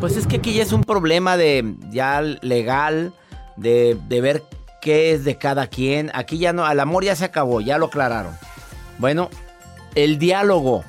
Pues 0.01 0.17
es 0.17 0.27
que 0.27 0.37
aquí 0.37 0.53
ya 0.53 0.63
es 0.63 0.73
un 0.73 0.85
problema 0.85 1.39
de 1.39 1.75
ya 1.91 2.21
legal, 2.21 3.15
de, 3.57 3.99
de 4.09 4.21
ver 4.21 4.43
qué 4.83 5.13
es 5.13 5.25
de 5.25 5.39
cada 5.39 5.67
quien. 5.67 6.11
Aquí 6.15 6.37
ya 6.37 6.53
no, 6.53 6.71
el 6.71 6.79
amor 6.79 7.03
ya 7.03 7.17
se 7.17 7.25
acabó, 7.25 7.63
ya 7.63 7.79
lo 7.79 7.87
aclararon. 7.87 8.37
Bueno, 8.99 9.31
el 9.95 10.19
diálogo, 10.19 10.85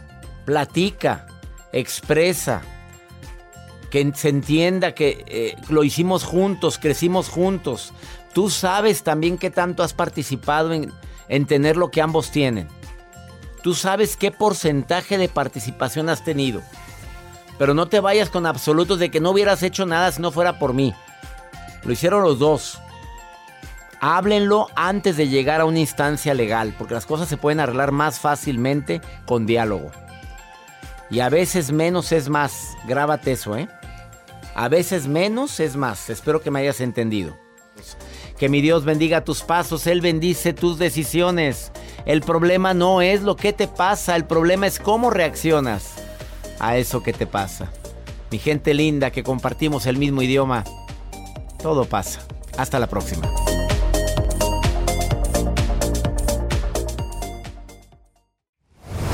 platica, 0.46 1.28
expresa, 1.72 2.62
que 3.90 4.12
se 4.14 4.28
entienda 4.28 4.94
que 4.94 5.24
eh, 5.28 5.56
lo 5.70 5.86
hicimos 5.86 6.26
juntos, 6.26 6.78
crecimos 6.78 7.30
juntos. 7.30 7.94
Tú 8.34 8.50
sabes 8.50 9.04
también 9.04 9.38
qué 9.38 9.50
tanto 9.50 9.82
has 9.82 9.94
participado 9.94 10.74
en, 10.74 10.92
en 11.30 11.46
tener 11.46 11.78
lo 11.78 11.92
que 11.92 12.02
ambos 12.02 12.32
tienen. 12.32 12.68
Tú 13.64 13.74
sabes 13.74 14.16
qué 14.16 14.32
porcentaje 14.32 15.18
de 15.18 15.30
participación 15.30 16.10
has 16.10 16.24
tenido. 16.24 16.62
Pero 17.58 17.74
no 17.74 17.88
te 17.88 18.00
vayas 18.00 18.30
con 18.30 18.46
absolutos 18.46 19.00
de 19.00 19.10
que 19.10 19.20
no 19.20 19.32
hubieras 19.32 19.64
hecho 19.64 19.86
nada 19.86 20.12
si 20.12 20.22
no 20.22 20.32
fuera 20.32 20.60
por 20.60 20.74
mí. 20.74 20.94
Lo 21.84 21.92
hicieron 21.92 22.24
los 22.24 22.40
dos. 22.40 22.80
Háblenlo 24.00 24.68
antes 24.76 25.18
de 25.18 25.28
llegar 25.28 25.60
a 25.60 25.66
una 25.66 25.80
instancia 25.80 26.34
legal, 26.36 26.76
porque 26.78 26.94
las 26.94 27.08
cosas 27.08 27.28
se 27.28 27.38
pueden 27.38 27.60
arreglar 27.60 27.92
más 27.92 28.20
fácilmente 28.20 29.02
con 29.26 29.48
diálogo. 29.48 29.92
Y 31.10 31.22
a 31.22 31.30
veces 31.30 31.72
menos 31.72 32.12
es 32.12 32.30
más. 32.30 32.78
Grábate 32.86 33.32
eso, 33.32 33.58
¿eh? 33.58 33.68
A 34.54 34.68
veces 34.70 35.08
menos 35.08 35.60
es 35.60 35.76
más. 35.76 36.10
Espero 36.10 36.42
que 36.42 36.52
me 36.52 36.60
hayas 36.60 36.82
entendido. 36.82 37.38
Que 38.38 38.50
mi 38.50 38.62
Dios 38.62 38.86
bendiga 38.86 39.24
tus 39.24 39.42
pasos, 39.42 39.88
Él 39.88 40.02
bendice 40.02 40.54
tus 40.54 40.78
decisiones. 40.78 41.72
El 42.06 42.22
problema 42.22 42.76
no 42.76 43.02
es 43.02 43.24
lo 43.24 43.36
que 43.36 43.52
te 43.52 43.68
pasa, 43.68 44.16
el 44.16 44.26
problema 44.26 44.68
es 44.68 44.80
cómo 44.80 45.10
reaccionas 45.10 45.96
a 46.60 46.78
eso 46.78 47.02
que 47.02 47.14
te 47.14 47.26
pasa. 47.26 47.72
Mi 48.30 48.38
gente 48.38 48.74
linda 48.74 49.10
que 49.10 49.24
compartimos 49.24 49.88
el 49.88 49.98
mismo 49.98 50.22
idioma, 50.22 50.64
todo 51.62 51.86
pasa. 51.86 52.22
Hasta 52.58 52.80
la 52.80 52.88
próxima. 52.88 53.28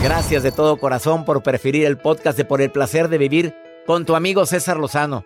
Gracias 0.02 0.44
de 0.44 0.52
todo 0.52 0.78
corazón 0.78 1.24
por 1.24 1.44
preferir 1.44 1.86
el 1.86 1.98
podcast 1.98 2.38
de 2.38 2.44
Por 2.44 2.62
el 2.62 2.72
placer 2.72 3.08
de 3.08 3.18
vivir 3.18 3.56
con 3.86 4.06
tu 4.06 4.16
amigo 4.16 4.46
César 4.46 4.78
Lozano. 4.78 5.26